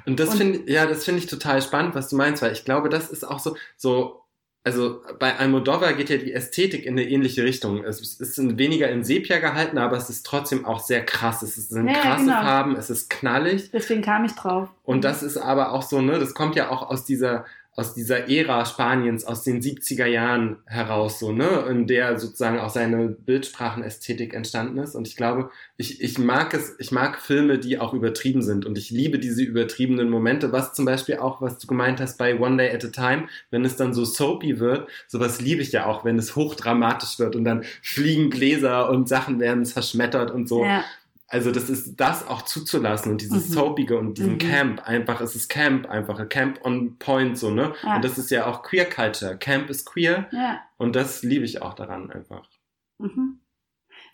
[0.05, 2.89] und das finde ja, das finde ich total spannend, was du meinst, weil ich glaube,
[2.89, 4.23] das ist auch so, so
[4.67, 7.85] also bei Almodovar geht ja die Ästhetik in eine ähnliche Richtung.
[7.85, 11.41] Es ist weniger in Sepia gehalten, aber es ist trotzdem auch sehr krass.
[11.41, 12.41] Es sind ja, krasse genau.
[12.41, 13.71] Farben, es ist knallig.
[13.71, 14.67] Deswegen kam ich drauf.
[14.83, 17.45] Und das ist aber auch so, ne, das kommt ja auch aus dieser
[17.77, 22.71] aus dieser Ära Spaniens, aus den 70er Jahren heraus, so, ne, in der sozusagen auch
[22.71, 24.95] seine Bildsprachenästhetik entstanden ist.
[24.95, 28.65] Und ich glaube, ich, ich mag es, ich mag Filme, die auch übertrieben sind.
[28.65, 32.39] Und ich liebe diese übertriebenen Momente, was zum Beispiel auch, was du gemeint hast bei
[32.39, 35.85] One Day at a Time, wenn es dann so soapy wird, sowas liebe ich ja
[35.85, 40.65] auch, wenn es hochdramatisch wird und dann fliegen Gläser und Sachen werden zerschmettert und so.
[40.65, 40.83] Ja
[41.27, 43.53] also das ist das auch zuzulassen und dieses mhm.
[43.53, 44.37] Soapige und diesen mhm.
[44.37, 47.73] Camp, einfach, es ist Camp, einfach ein Camp on Point, so, ne?
[47.83, 47.97] Ja.
[47.97, 49.37] Und das ist ja auch Queer Culture.
[49.37, 50.61] Camp ist queer ja.
[50.77, 52.49] und das liebe ich auch daran einfach.
[52.97, 53.41] Mhm.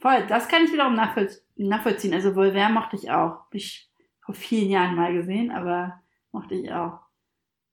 [0.01, 2.13] Voll, das kann ich wiederum nachvollziehen.
[2.13, 3.45] Also Volver mochte ich auch.
[3.45, 3.89] Hab ich
[4.19, 6.01] vor vielen Jahren mal gesehen, aber
[6.31, 6.99] mochte ich auch.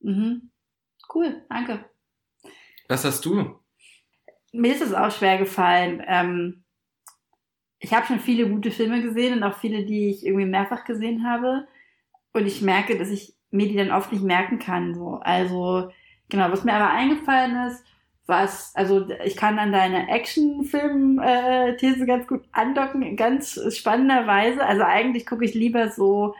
[0.00, 0.50] Mhm.
[1.12, 1.84] Cool, danke.
[2.88, 3.58] Was hast du?
[4.52, 6.02] Mir ist es auch schwer gefallen.
[6.06, 6.64] Ähm,
[7.80, 11.26] ich habe schon viele gute Filme gesehen und auch viele, die ich irgendwie mehrfach gesehen
[11.28, 11.66] habe.
[12.32, 14.94] Und ich merke, dass ich mir die dann oft nicht merken kann.
[14.94, 15.18] So.
[15.22, 15.90] Also,
[16.28, 17.84] genau, was mir aber eingefallen ist,
[18.26, 24.64] was, also ich kann an deine Actionfilm-These ganz gut andocken, ganz spannenderweise.
[24.64, 26.34] Also eigentlich gucke ich lieber so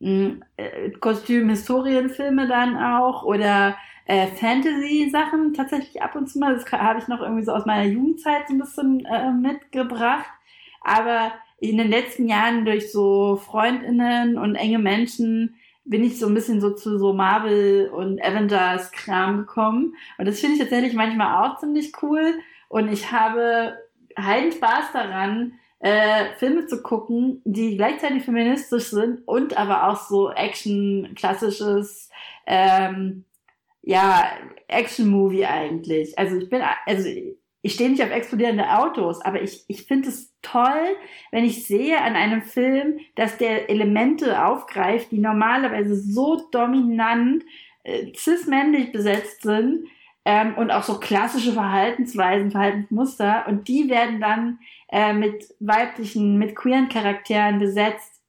[0.00, 3.76] hm, äh, Kostüm-Historienfilme dann auch oder
[4.06, 6.54] äh, Fantasy-Sachen tatsächlich ab und zu mal.
[6.54, 10.30] Das habe ich noch irgendwie so aus meiner Jugendzeit so ein bisschen äh, mitgebracht.
[10.84, 16.34] Aber in den letzten Jahren durch so Freundinnen und enge Menschen bin ich so ein
[16.34, 19.94] bisschen so zu so Marvel und Avengers Kram gekommen.
[20.18, 22.34] Und das finde ich tatsächlich manchmal auch ziemlich cool.
[22.68, 23.76] Und ich habe
[24.18, 30.30] heiden Spaß daran, äh, Filme zu gucken, die gleichzeitig feministisch sind und aber auch so
[30.30, 32.08] Action, klassisches,
[32.46, 33.24] ähm,
[33.82, 34.24] ja,
[34.68, 36.18] Action-Movie eigentlich.
[36.18, 37.08] Also ich bin, also
[37.64, 40.96] ich stehe nicht auf explodierende Autos, aber ich, ich finde es toll,
[41.30, 47.42] wenn ich sehe an einem Film, dass der Elemente aufgreift, die normalerweise so dominant
[47.82, 49.86] äh, cis-männlich besetzt sind
[50.26, 54.58] ähm, und auch so klassische Verhaltensweisen, Verhaltensmuster und die werden dann
[54.92, 58.20] äh, mit weiblichen, mit queeren Charakteren besetzt.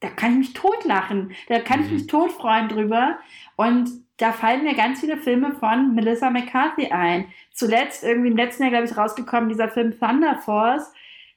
[0.00, 1.94] Da kann ich mich totlachen, da kann ich mhm.
[1.94, 3.18] mich totfreuen drüber
[3.56, 7.26] und da fallen mir ganz viele Filme von Melissa McCarthy ein.
[7.52, 10.92] Zuletzt, irgendwie im letzten Jahr, glaube ich, rausgekommen, dieser Film Thunder Force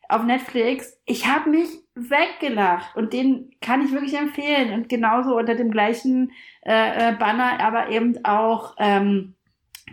[0.10, 1.00] auf Netflix.
[1.06, 4.74] Ich habe mich weggelacht und den kann ich wirklich empfehlen.
[4.74, 6.32] Und genauso unter dem gleichen
[6.66, 9.36] äh, äh Banner, aber eben auch ähm,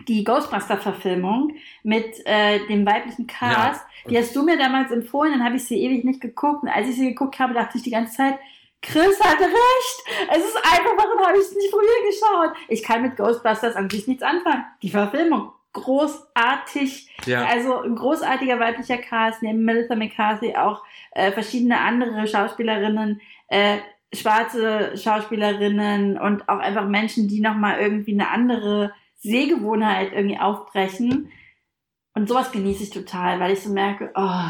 [0.07, 3.85] die Ghostbuster-Verfilmung mit äh, dem weiblichen Cast.
[4.03, 4.09] Ja.
[4.09, 6.63] Die hast du mir damals empfohlen, dann habe ich sie ewig nicht geguckt.
[6.63, 8.39] Und als ich sie geguckt habe, dachte ich die ganze Zeit,
[8.81, 10.29] Chris hatte recht.
[10.31, 12.55] Es ist einfach, warum habe ich es nicht früher geschaut?
[12.69, 14.65] Ich kann mit Ghostbusters an sich nichts anfangen.
[14.81, 17.09] Die Verfilmung, großartig.
[17.25, 17.45] Ja.
[17.45, 23.79] Also ein großartiger weiblicher Cast, neben Melissa McCarthy auch äh, verschiedene andere Schauspielerinnen, äh,
[24.13, 31.31] schwarze Schauspielerinnen und auch einfach Menschen, die nochmal irgendwie eine andere Sehgewohnheit irgendwie aufbrechen.
[32.13, 34.49] Und sowas genieße ich total, weil ich so merke, oh,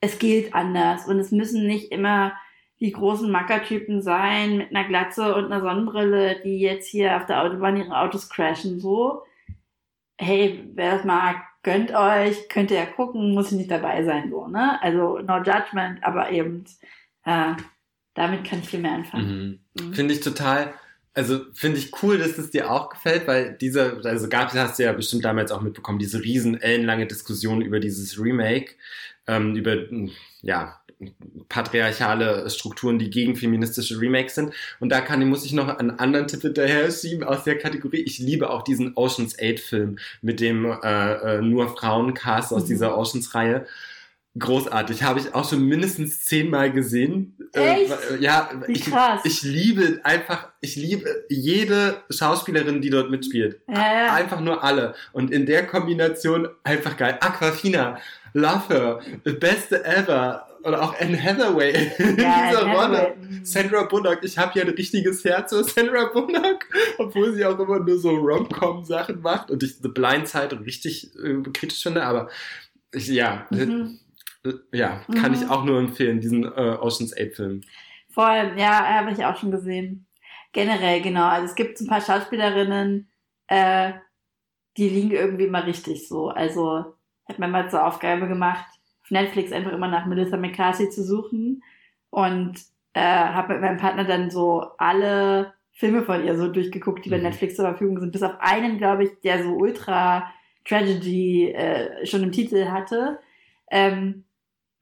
[0.00, 2.32] es gilt anders und es müssen nicht immer
[2.80, 7.42] die großen Mackertypen sein mit einer Glatze und einer Sonnenbrille, die jetzt hier auf der
[7.42, 9.22] Autobahn ihre Autos crashen, so.
[10.18, 14.46] Hey, wer das mag, gönnt euch, könnt ihr ja gucken, muss nicht dabei sein, so,
[14.48, 14.82] ne?
[14.82, 16.64] Also, no judgment, aber eben,
[17.24, 17.52] äh,
[18.14, 19.60] damit kann ich viel mehr anfangen.
[19.76, 19.86] Mhm.
[19.86, 19.94] Mhm.
[19.94, 20.72] Finde ich total,
[21.14, 24.84] also finde ich cool, dass es dir auch gefällt, weil diese, also gab hast du
[24.84, 28.74] ja bestimmt damals auch mitbekommen, diese riesen ellenlange Diskussion über dieses Remake,
[29.26, 29.76] ähm, über,
[30.40, 30.79] ja,
[31.48, 34.52] patriarchale Strukturen, die gegen feministische Remakes sind.
[34.78, 38.00] Und da kann, muss ich noch einen anderen Tipp hinterher schieben aus der Kategorie.
[38.00, 42.68] Ich liebe auch diesen Oceans 8 Film mit dem äh, äh, nur Frauencast aus mhm.
[42.68, 43.66] dieser Oceans-Reihe.
[44.38, 47.36] Großartig, habe ich auch schon mindestens zehnmal gesehen.
[47.52, 47.90] Äh, Echt?
[47.90, 48.86] Äh, ja, ich,
[49.24, 53.60] ich liebe einfach, ich liebe jede Schauspielerin, die dort mitspielt.
[53.66, 54.14] Ja.
[54.14, 54.94] Einfach nur alle.
[55.12, 57.18] Und in der Kombination einfach geil.
[57.20, 57.98] Aquafina,
[58.32, 59.00] Love Her,
[59.40, 63.16] beste ever oder auch Anne Hathaway in ja, dieser Rolle.
[63.42, 66.66] Sandra Bullock, ich habe hier ein richtiges Herz für Sandra Bullock,
[66.98, 71.40] obwohl sie auch immer nur so Rom-Com-Sachen macht und ich The Blind Side richtig äh,
[71.52, 72.28] kritisch finde, aber
[72.92, 73.98] ich, ja, mhm.
[74.44, 75.38] Äh, ja, kann mhm.
[75.38, 77.60] ich auch nur empfehlen, diesen äh, Ocean's 8 Film.
[78.10, 80.06] Voll, ja, habe ich auch schon gesehen.
[80.52, 81.26] Generell, genau.
[81.28, 83.08] Also es gibt ein paar Schauspielerinnen,
[83.46, 83.92] äh,
[84.76, 86.28] die liegen irgendwie immer richtig so.
[86.28, 86.96] Also,
[87.28, 88.66] ich habe mir mal zur Aufgabe gemacht,
[89.10, 91.62] Netflix einfach immer nach Melissa McCarthy zu suchen
[92.10, 92.54] und
[92.94, 97.16] äh, habe mit meinem Partner dann so alle Filme von ihr so durchgeguckt, die bei
[97.16, 97.24] mhm.
[97.24, 100.30] Netflix zur Verfügung sind, bis auf einen, glaube ich, der so ultra
[100.64, 103.18] Tragedy äh, schon im Titel hatte.
[103.70, 104.24] Ähm,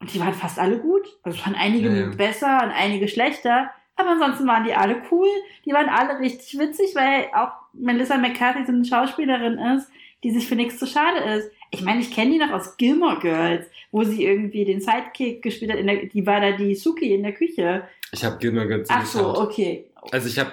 [0.01, 1.07] und die waren fast alle gut.
[1.23, 2.17] Also es waren einige Ja, ja.
[2.17, 3.71] besser und einige schlechter.
[3.97, 5.29] Aber ansonsten waren die alle cool.
[5.65, 9.91] Die waren alle richtig witzig, weil auch Melissa McCarthy so eine Schauspielerin ist,
[10.23, 11.51] die sich für nichts zu schade ist.
[11.71, 15.73] Ich meine, ich kenne die noch aus Gilmore Girls, wo sie irgendwie den Sidekick gespielt
[15.73, 15.79] hat.
[15.79, 17.87] Der, die war da die Suki in der Küche.
[18.13, 19.39] Ich habe Gilmore Girls Ach so, geschaut.
[19.39, 19.91] okay.
[20.11, 20.53] Also ich habe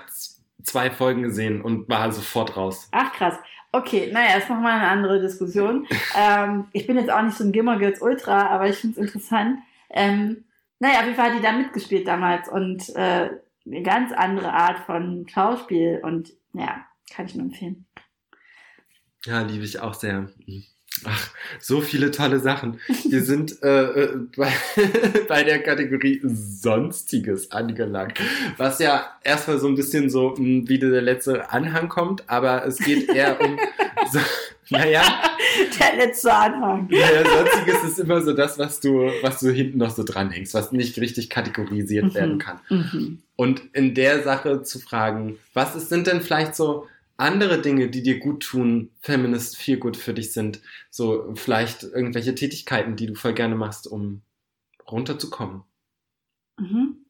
[0.64, 2.90] zwei Folgen gesehen und war sofort raus.
[2.92, 3.36] Ach krass.
[3.72, 5.88] Okay, naja, ist nochmal eine andere Diskussion.
[6.18, 9.08] ähm, ich bin jetzt auch nicht so ein Gilmore Girls Ultra, aber ich finde es
[9.08, 9.60] interessant.
[9.90, 10.46] Ähm,
[10.80, 13.30] naja, auf jeden Fall hat die da mitgespielt damals und äh,
[13.66, 17.86] eine ganz andere Art von Schauspiel und ja, kann ich nur empfehlen.
[19.26, 20.30] Ja, liebe ich auch sehr.
[21.04, 21.30] Ach,
[21.60, 22.80] so viele tolle Sachen.
[23.10, 24.52] Wir sind äh, äh, bei,
[25.28, 28.20] bei der Kategorie Sonstiges angelangt.
[28.58, 32.78] Was ja erstmal so ein bisschen so mh, wie der letzte Anhang kommt, aber es
[32.78, 33.58] geht eher um.
[34.12, 34.20] So,
[34.70, 35.02] naja,
[35.80, 36.88] Der letzte Anfang.
[36.92, 40.72] naja, Sonstiges ist immer so das, was du, was du hinten noch so dranhängst, was
[40.72, 42.14] nicht richtig kategorisiert Mhm.
[42.14, 42.60] werden kann.
[42.70, 43.20] Mhm.
[43.36, 46.88] Und in der Sache zu fragen, was ist, sind denn vielleicht so
[47.18, 50.62] andere Dinge, die dir gut tun, Feminist viel gut für dich sind?
[50.90, 54.22] So vielleicht irgendwelche Tätigkeiten, die du voll gerne machst, um
[54.90, 55.64] runterzukommen.
[56.58, 57.06] Mhm.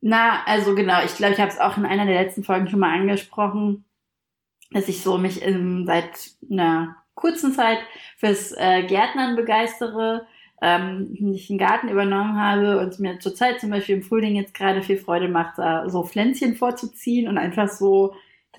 [0.00, 2.80] Na, also genau, ich glaube, ich habe es auch in einer der letzten Folgen schon
[2.80, 3.84] mal angesprochen,
[4.70, 7.78] dass ich so mich ähm, seit einer kurzen Zeit
[8.18, 10.26] fürs äh, Gärtnern begeistere,
[10.62, 14.82] ähm, ich einen Garten übernommen habe und mir zurzeit zum Beispiel im Frühling jetzt gerade
[14.82, 18.14] viel Freude macht, da so Pflänzchen vorzuziehen und einfach so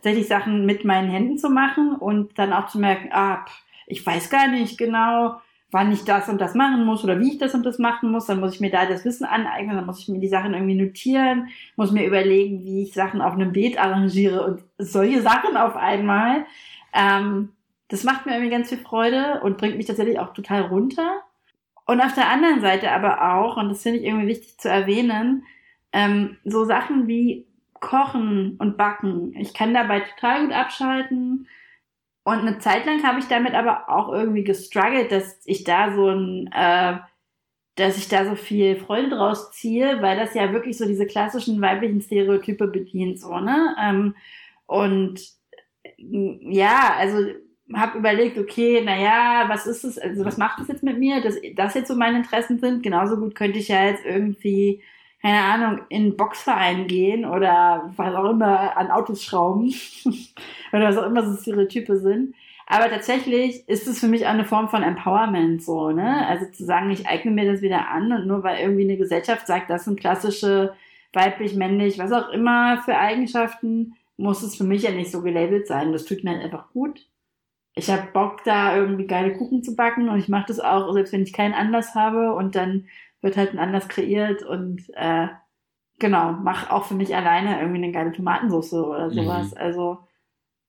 [0.08, 3.43] tatsächlich Sachen mit meinen Händen zu machen und dann auch zu merken, ah,
[3.88, 5.36] ich weiß gar nicht genau,
[5.70, 8.28] wann ich das und das machen muss oder wie ich das und das machen muss,
[8.28, 10.82] dann muss ich mir da das Wissen aneignen, dann muss ich mir die Sachen irgendwie
[10.82, 15.76] notieren, muss mir überlegen, wie ich Sachen auf einem Beet arrangiere und solche Sachen auf
[15.76, 16.45] einmal.
[16.93, 17.49] Ähm,
[17.89, 21.22] das macht mir irgendwie ganz viel Freude und bringt mich tatsächlich auch total runter.
[21.86, 25.43] Und auf der anderen Seite aber auch, und das finde ich irgendwie wichtig zu erwähnen,
[25.91, 27.47] ähm, so Sachen wie
[27.80, 29.36] Kochen und Backen.
[29.36, 31.47] Ich kann dabei total gut abschalten.
[32.23, 36.09] Und eine Zeit lang habe ich damit aber auch irgendwie gestruggelt, dass ich da so
[36.09, 36.97] ein, äh,
[37.75, 41.61] dass ich da so viel Freude draus ziehe, weil das ja wirklich so diese klassischen
[41.61, 43.75] weiblichen Stereotype bedient, so, ne?
[43.82, 44.15] Ähm,
[44.65, 45.21] und
[45.84, 45.91] äh,
[46.41, 47.17] ja, also
[47.73, 51.36] habe überlegt, okay, naja, was ist es, also was macht es jetzt mit mir, dass
[51.55, 52.84] das jetzt so meine Interessen sind.
[52.84, 54.82] Genauso gut könnte ich ja jetzt irgendwie,
[55.28, 59.73] keine Ahnung, in Boxverein gehen oder was auch immer an Autos schrauben
[60.71, 62.34] oder was auch immer so Stereotype sind.
[62.65, 66.25] Aber tatsächlich ist es für mich auch eine Form von Empowerment so, ne?
[66.28, 69.47] Also zu sagen, ich eigne mir das wieder an und nur weil irgendwie eine Gesellschaft
[69.47, 70.73] sagt, das sind klassische
[71.11, 75.67] weiblich, männlich, was auch immer für Eigenschaften, muss es für mich ja nicht so gelabelt
[75.67, 75.91] sein.
[75.91, 77.05] Das tut mir halt einfach gut.
[77.75, 81.11] Ich habe Bock, da irgendwie geile Kuchen zu backen und ich mache das auch, selbst
[81.11, 82.86] wenn ich keinen Anlass habe und dann
[83.22, 85.28] wird halt ein Anlass kreiert und äh,
[85.99, 89.51] genau, mach auch für mich alleine irgendwie eine geile Tomatensauce oder sowas.
[89.51, 89.57] Mhm.
[89.57, 89.99] Also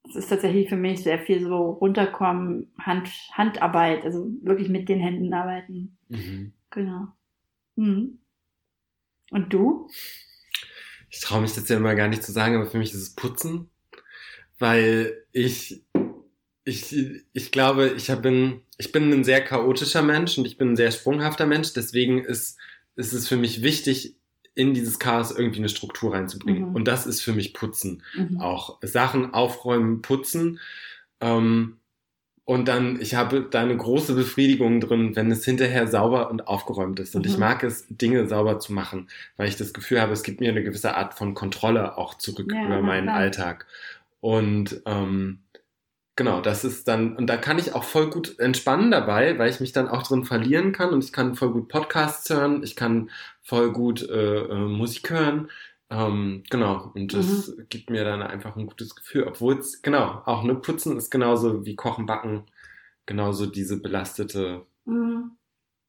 [0.07, 4.99] es ist tatsächlich für mich sehr viel so runterkommen, Hand, Handarbeit, also wirklich mit den
[4.99, 5.97] Händen arbeiten.
[6.07, 6.53] Mhm.
[6.71, 7.07] Genau.
[7.75, 8.19] Mhm.
[9.31, 9.87] Und du?
[11.09, 13.15] Ich traue mich das ja immer gar nicht zu sagen, aber für mich ist es
[13.15, 13.69] Putzen,
[14.57, 15.83] weil ich
[16.69, 16.95] ich,
[17.33, 20.91] ich glaube, ich bin, ich bin ein sehr chaotischer Mensch und ich bin ein sehr
[20.91, 21.73] sprunghafter Mensch.
[21.73, 22.57] Deswegen ist,
[22.95, 24.15] ist es für mich wichtig,
[24.55, 26.69] in dieses Chaos irgendwie eine Struktur reinzubringen.
[26.69, 26.75] Mhm.
[26.75, 28.03] Und das ist für mich Putzen.
[28.15, 28.39] Mhm.
[28.41, 30.59] Auch Sachen aufräumen, putzen.
[31.21, 31.77] Ähm,
[32.45, 36.99] und dann, ich habe da eine große Befriedigung drin, wenn es hinterher sauber und aufgeräumt
[36.99, 37.15] ist.
[37.15, 37.39] Und ich Mhm.
[37.41, 39.07] mag es, Dinge sauber zu machen,
[39.37, 42.51] weil ich das Gefühl habe, es gibt mir eine gewisse Art von Kontrolle auch zurück
[42.53, 43.17] Ja, über meinen klar.
[43.17, 43.65] Alltag.
[44.19, 45.39] Und ähm,
[46.19, 49.61] genau, das ist dann, und da kann ich auch voll gut entspannen dabei, weil ich
[49.61, 53.09] mich dann auch drin verlieren kann und ich kann voll gut Podcasts hören, ich kann
[53.41, 55.49] voll gut äh, äh, Musik hören.
[55.89, 59.23] Ähm, genau, und das gibt mir dann einfach ein gutes Gefühl.
[59.23, 62.43] Obwohl es, genau, auch ne, Putzen ist genauso wie Kochen, Backen,
[63.05, 65.37] genauso diese belastete Mhm.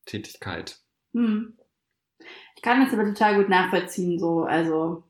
[0.07, 0.79] Tätigkeit.
[1.13, 1.59] Hm.
[2.55, 5.03] Ich kann das aber total gut nachvollziehen, so, also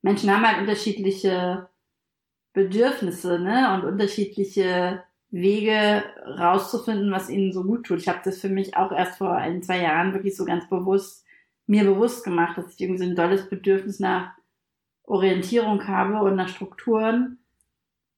[0.00, 1.68] Menschen haben halt unterschiedliche
[2.56, 7.98] Bedürfnisse, ne, und unterschiedliche Wege rauszufinden, was ihnen so gut tut.
[7.98, 11.26] Ich habe das für mich auch erst vor ein, zwei Jahren wirklich so ganz bewusst,
[11.66, 14.32] mir bewusst gemacht, dass ich irgendwie so ein dolles Bedürfnis nach
[15.02, 17.40] Orientierung habe und nach Strukturen.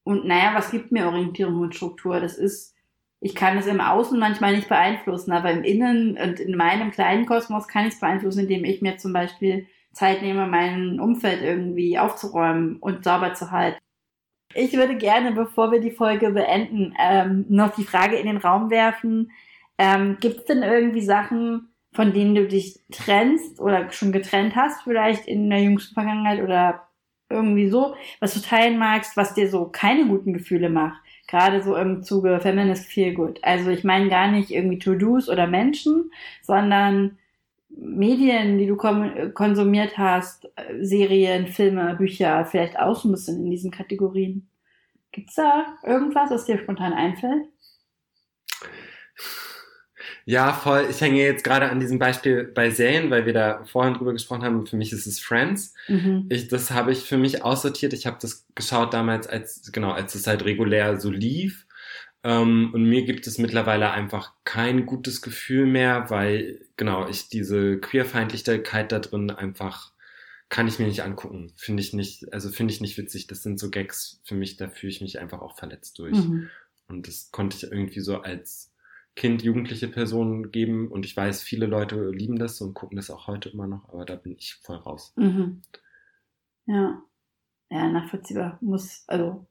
[0.05, 2.21] Und naja, was gibt mir Orientierung und Struktur?
[2.21, 2.73] Das ist
[3.21, 7.25] ich kann es im Außen manchmal nicht beeinflussen, aber im Innen und in meinem kleinen
[7.25, 11.99] Kosmos kann ich es beeinflussen, indem ich mir zum Beispiel Zeit nehme, mein Umfeld irgendwie
[11.99, 13.79] aufzuräumen und sauber zu halten.
[14.55, 18.71] Ich würde gerne, bevor wir die Folge beenden, ähm, noch die Frage in den Raum
[18.71, 19.31] werfen.
[19.77, 24.83] Ähm, Gibt es denn irgendwie Sachen, von denen du dich trennst oder schon getrennt hast,
[24.83, 26.87] vielleicht in der jüngsten Vergangenheit oder
[27.29, 30.99] irgendwie so, was du teilen magst, was dir so keine guten Gefühle macht?
[31.27, 33.43] Gerade so im Zuge Feminist Feel Good.
[33.43, 37.19] Also ich meine gar nicht irgendwie To-Dos oder Menschen, sondern
[37.69, 43.51] Medien, die du konsumiert hast, äh, Serien, Filme, Bücher, vielleicht auch so ein bisschen in
[43.51, 44.49] diesen Kategorien.
[45.11, 47.45] Gibt's da irgendwas, was dir spontan einfällt?
[50.25, 50.85] Ja, voll.
[50.91, 54.43] Ich hänge jetzt gerade an diesem Beispiel bei Serien, weil wir da vorhin drüber gesprochen
[54.43, 54.67] haben.
[54.67, 55.73] Für mich ist es Friends.
[55.87, 56.27] Mhm.
[56.29, 57.93] Ich, das habe ich für mich aussortiert.
[57.93, 61.65] Ich habe das geschaut damals, als genau, als es halt regulär so lief.
[62.23, 67.79] Ähm, und mir gibt es mittlerweile einfach kein gutes Gefühl mehr, weil genau ich diese
[67.79, 69.93] Queerfeindlichkeit da drin einfach
[70.49, 71.53] kann ich mir nicht angucken.
[71.55, 73.27] Finde ich nicht, also finde ich nicht witzig.
[73.27, 76.17] Das sind so Gags für mich, da fühle ich mich einfach auch verletzt durch.
[76.17, 76.49] Mhm.
[76.87, 78.73] Und das konnte ich irgendwie so als
[79.15, 80.87] Kind, jugendliche Person geben.
[80.87, 84.05] Und ich weiß, viele Leute lieben das und gucken das auch heute immer noch, aber
[84.05, 85.13] da bin ich voll raus.
[85.15, 85.61] Mhm.
[86.65, 87.01] Ja.
[87.69, 88.57] Ja, nachvollziehbar.
[88.61, 89.45] Muss, also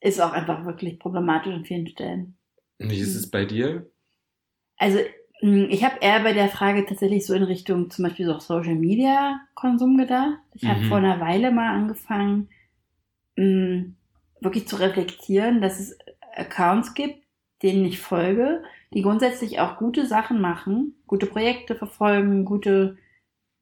[0.00, 2.36] ist auch einfach wirklich problematisch an vielen Stellen.
[2.78, 3.90] Wie ist es bei dir?
[4.76, 4.98] Also
[5.40, 8.74] hm, ich habe eher bei der Frage tatsächlich so in Richtung zum Beispiel so Social
[8.74, 10.38] Media Konsum gedacht.
[10.54, 10.68] Ich mhm.
[10.68, 12.48] habe vor einer Weile mal angefangen,
[13.36, 13.96] hm,
[14.40, 15.98] wirklich zu reflektieren, dass es
[16.34, 17.22] Accounts gibt,
[17.62, 22.96] denen ich folge, die grundsätzlich auch gute Sachen machen, gute Projekte verfolgen, gute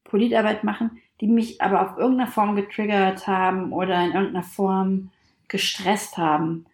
[0.04, 5.10] Politarbeit machen, die mich aber auf irgendeiner Form getriggert haben oder in irgendeiner Form
[5.48, 6.66] gestresst haben.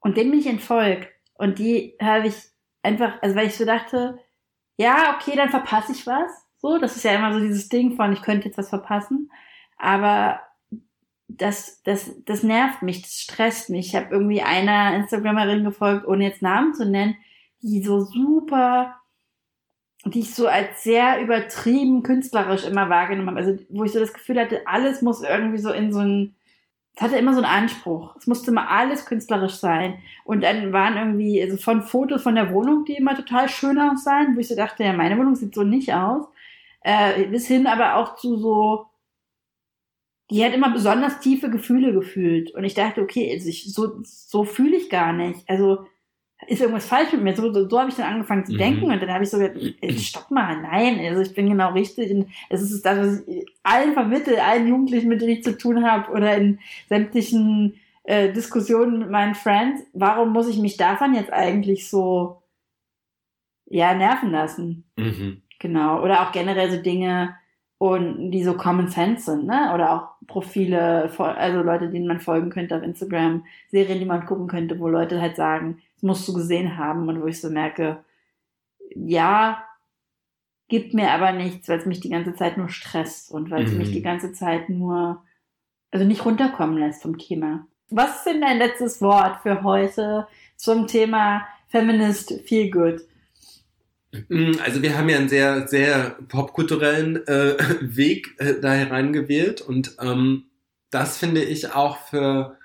[0.00, 1.08] Und dem bin ich entfolgt.
[1.34, 2.34] Und die habe ich
[2.82, 4.18] einfach, also weil ich so dachte,
[4.76, 6.30] ja, okay, dann verpasse ich was.
[6.58, 9.30] So, das ist ja immer so dieses Ding von, ich könnte jetzt was verpassen.
[9.76, 10.40] Aber
[11.28, 13.88] das, das, das nervt mich, das stresst mich.
[13.88, 17.16] Ich habe irgendwie einer Instagramerin gefolgt, ohne jetzt Namen zu nennen,
[17.62, 18.96] die so super,
[20.04, 23.38] die ich so als sehr übertrieben künstlerisch immer wahrgenommen habe.
[23.38, 26.34] Also wo ich so das Gefühl hatte, alles muss irgendwie so in so ein
[26.94, 28.14] es hatte immer so einen Anspruch.
[28.16, 29.98] Es musste immer alles künstlerisch sein.
[30.24, 34.36] Und dann waren irgendwie, also von Fotos von der Wohnung, die immer total schön aussahen,
[34.36, 36.26] wo ich so dachte, ja, meine Wohnung sieht so nicht aus.
[36.82, 38.86] Äh, bis hin aber auch zu so,
[40.30, 42.54] die hat immer besonders tiefe Gefühle gefühlt.
[42.54, 45.48] Und ich dachte, okay, also ich, so, so fühle ich gar nicht.
[45.48, 45.86] Also
[46.46, 47.36] ist irgendwas falsch mit mir?
[47.36, 48.58] So, so, so habe ich dann angefangen zu mhm.
[48.58, 49.58] denken und dann habe ich so gesagt,
[50.00, 52.10] stopp mal, nein, also ich bin genau richtig.
[52.10, 55.84] Und es ist das, was ich allen vermittle, allen Jugendlichen, mit denen ich zu tun
[55.84, 57.74] habe oder in sämtlichen
[58.04, 59.82] äh, Diskussionen mit meinen Friends.
[59.92, 62.42] Warum muss ich mich davon jetzt eigentlich so
[63.66, 64.84] ja nerven lassen?
[64.96, 65.42] Mhm.
[65.58, 66.02] Genau.
[66.02, 67.36] Oder auch generell so Dinge
[67.82, 69.72] und die so Common Sense sind, ne?
[69.74, 74.46] Oder auch Profile, also Leute, denen man folgen könnte auf Instagram, Serien, die man gucken
[74.46, 78.04] könnte, wo Leute halt sagen, musst du gesehen haben und wo ich so merke,
[78.94, 79.64] ja,
[80.68, 83.72] gibt mir aber nichts, weil es mich die ganze Zeit nur stresst und weil es
[83.72, 83.78] mhm.
[83.78, 85.24] mich die ganze Zeit nur,
[85.90, 87.66] also nicht runterkommen lässt vom Thema.
[87.90, 93.00] Was ist denn dein letztes Wort für heute zum Thema Feminist Feel Good?
[94.28, 99.96] Mm, also wir haben ja einen sehr, sehr popkulturellen äh, Weg äh, da hereingewählt und
[100.00, 100.44] ähm,
[100.90, 102.58] das finde ich auch für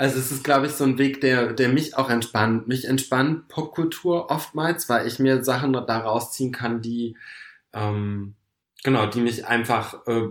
[0.00, 2.66] also es ist, glaube ich, so ein Weg, der, der mich auch entspannt.
[2.66, 7.18] Mich entspannt Popkultur oftmals, weil ich mir Sachen da rausziehen kann, die,
[7.74, 8.34] ähm,
[8.82, 10.28] genau, die mich einfach, äh,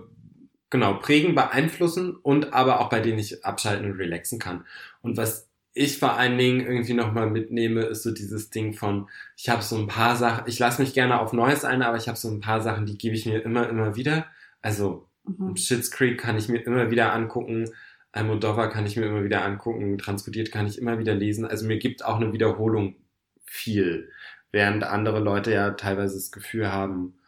[0.70, 4.66] genau, prägen, beeinflussen und aber auch bei denen ich abschalten und relaxen kann.
[5.02, 9.48] Und was ich vor allen Dingen irgendwie nochmal mitnehme, ist so dieses Ding von, ich
[9.48, 12.18] habe so ein paar Sachen, ich lasse mich gerne auf Neues ein, aber ich habe
[12.18, 14.26] so ein paar Sachen, die gebe ich mir immer, immer wieder.
[14.62, 15.56] Also mhm.
[15.56, 17.70] Shits Creek kann ich mir immer wieder angucken.
[18.12, 21.46] Almodovar kann ich mir immer wieder angucken, transkodiert kann ich immer wieder lesen.
[21.46, 22.96] Also mir gibt auch eine Wiederholung
[23.44, 24.10] viel,
[24.50, 27.19] während andere Leute ja teilweise das Gefühl haben,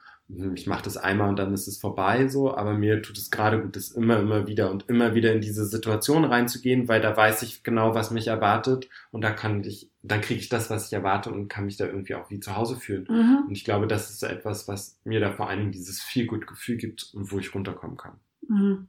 [0.54, 3.60] ich mache das einmal und dann ist es vorbei so, aber mir tut es gerade
[3.60, 7.42] gut, das immer, immer wieder und immer wieder in diese Situation reinzugehen, weil da weiß
[7.42, 10.92] ich genau, was mich erwartet und da kann ich, dann kriege ich das, was ich
[10.92, 13.06] erwarte und kann mich da irgendwie auch wie zu Hause fühlen.
[13.08, 13.44] Mhm.
[13.48, 16.46] Und ich glaube, das ist so etwas, was mir da vor allem dieses viel gut
[16.46, 18.18] Gefühl gibt und wo ich runterkommen kann.
[18.48, 18.88] Mhm.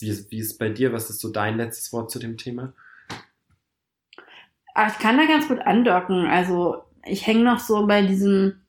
[0.00, 0.92] Wie ist, wie ist bei dir?
[0.92, 2.72] Was ist so dein letztes Wort zu dem Thema?
[4.74, 6.26] Ach, ich kann da ganz gut andocken.
[6.26, 8.60] Also ich hänge noch so bei diesem,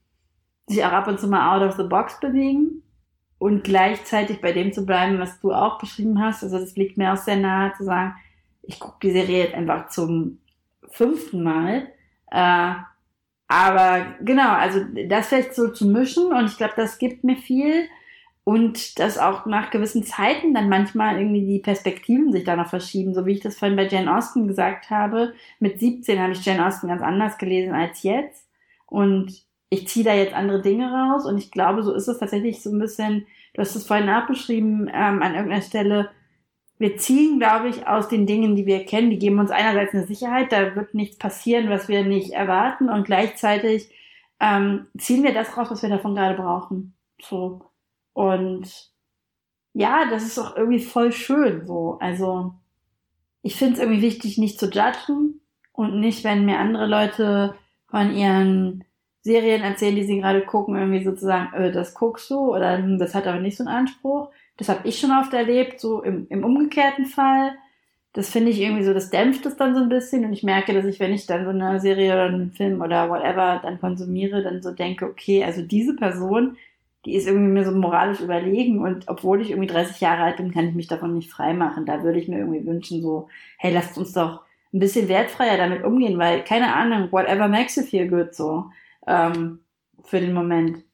[0.70, 2.84] sich auch ab und zu mal out of the box bewegen
[3.38, 6.44] und gleichzeitig bei dem zu bleiben, was du auch beschrieben hast.
[6.44, 8.16] Also das liegt mir auch sehr nahe zu sagen,
[8.62, 10.40] ich gucke die Serie jetzt einfach zum
[10.92, 11.88] fünften Mal.
[12.32, 12.74] Äh,
[13.48, 17.90] aber genau, also das vielleicht so zu mischen und ich glaube, das gibt mir viel.
[18.44, 23.14] und dass auch nach gewissen Zeiten dann manchmal irgendwie die Perspektiven sich da noch verschieben,
[23.14, 25.34] so wie ich das vorhin bei Jane Austen gesagt habe.
[25.60, 28.48] Mit 17 habe ich Jane Austen ganz anders gelesen als jetzt
[28.88, 32.62] und ich ziehe da jetzt andere Dinge raus und ich glaube, so ist es tatsächlich
[32.62, 36.10] so ein bisschen, du hast es vorhin nachbeschrieben, ähm, an irgendeiner Stelle,
[36.80, 40.08] wir ziehen, glaube ich, aus den Dingen, die wir kennen, die geben uns einerseits eine
[40.08, 43.94] Sicherheit, da wird nichts passieren, was wir nicht erwarten und gleichzeitig
[44.40, 46.94] ähm, ziehen wir das raus, was wir davon gerade brauchen.
[47.22, 47.62] So.
[48.14, 48.92] Und
[49.74, 51.98] ja, das ist auch irgendwie voll schön so.
[52.00, 52.54] Also
[53.42, 55.42] ich finde es irgendwie wichtig, nicht zu judgen
[55.74, 57.56] und nicht, wenn mir andere Leute
[57.88, 58.86] von ihren
[59.22, 63.16] Serien erzählen, die sie gerade gucken, irgendwie sozusagen, äh, das guckst du oder hm, das
[63.16, 64.30] hat aber nicht so einen Anspruch.
[64.58, 67.54] Das habe ich schon oft erlebt, so im, im umgekehrten Fall.
[68.14, 70.74] Das finde ich irgendwie so, das dämpft es dann so ein bisschen und ich merke,
[70.74, 74.42] dass ich, wenn ich dann so eine Serie oder einen Film oder whatever dann konsumiere,
[74.42, 76.58] dann so denke, okay, also diese Person
[77.06, 80.52] die ist irgendwie mir so moralisch überlegen und obwohl ich irgendwie 30 Jahre alt bin,
[80.52, 81.86] kann ich mich davon nicht freimachen.
[81.86, 84.42] Da würde ich mir irgendwie wünschen, so, hey, lasst uns doch
[84.74, 88.66] ein bisschen wertfreier damit umgehen, weil, keine Ahnung, whatever makes you feel good, so,
[89.10, 89.60] ähm,
[90.06, 90.86] für den Moment.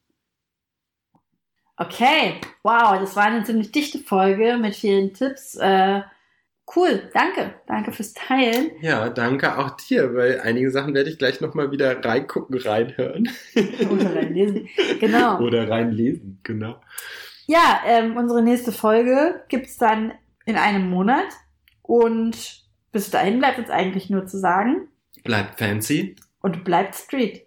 [1.77, 5.55] Okay, wow, das war eine ziemlich dichte Folge mit vielen Tipps.
[5.55, 6.01] Äh,
[6.73, 7.53] Cool, danke.
[7.67, 8.71] Danke fürs Teilen.
[8.81, 13.29] Ja, danke auch dir, weil einige Sachen werde ich gleich nochmal wieder reingucken, reinhören.
[13.91, 14.67] Oder reinlesen,
[14.99, 15.39] genau.
[15.39, 16.81] Oder reinlesen, genau.
[17.45, 20.13] Ja, ähm, unsere nächste Folge gibt's dann
[20.45, 21.27] in einem Monat.
[21.83, 24.87] Und bis dahin bleibt uns eigentlich nur zu sagen.
[25.23, 26.15] Bleibt fancy.
[26.41, 27.44] Und bleibt street.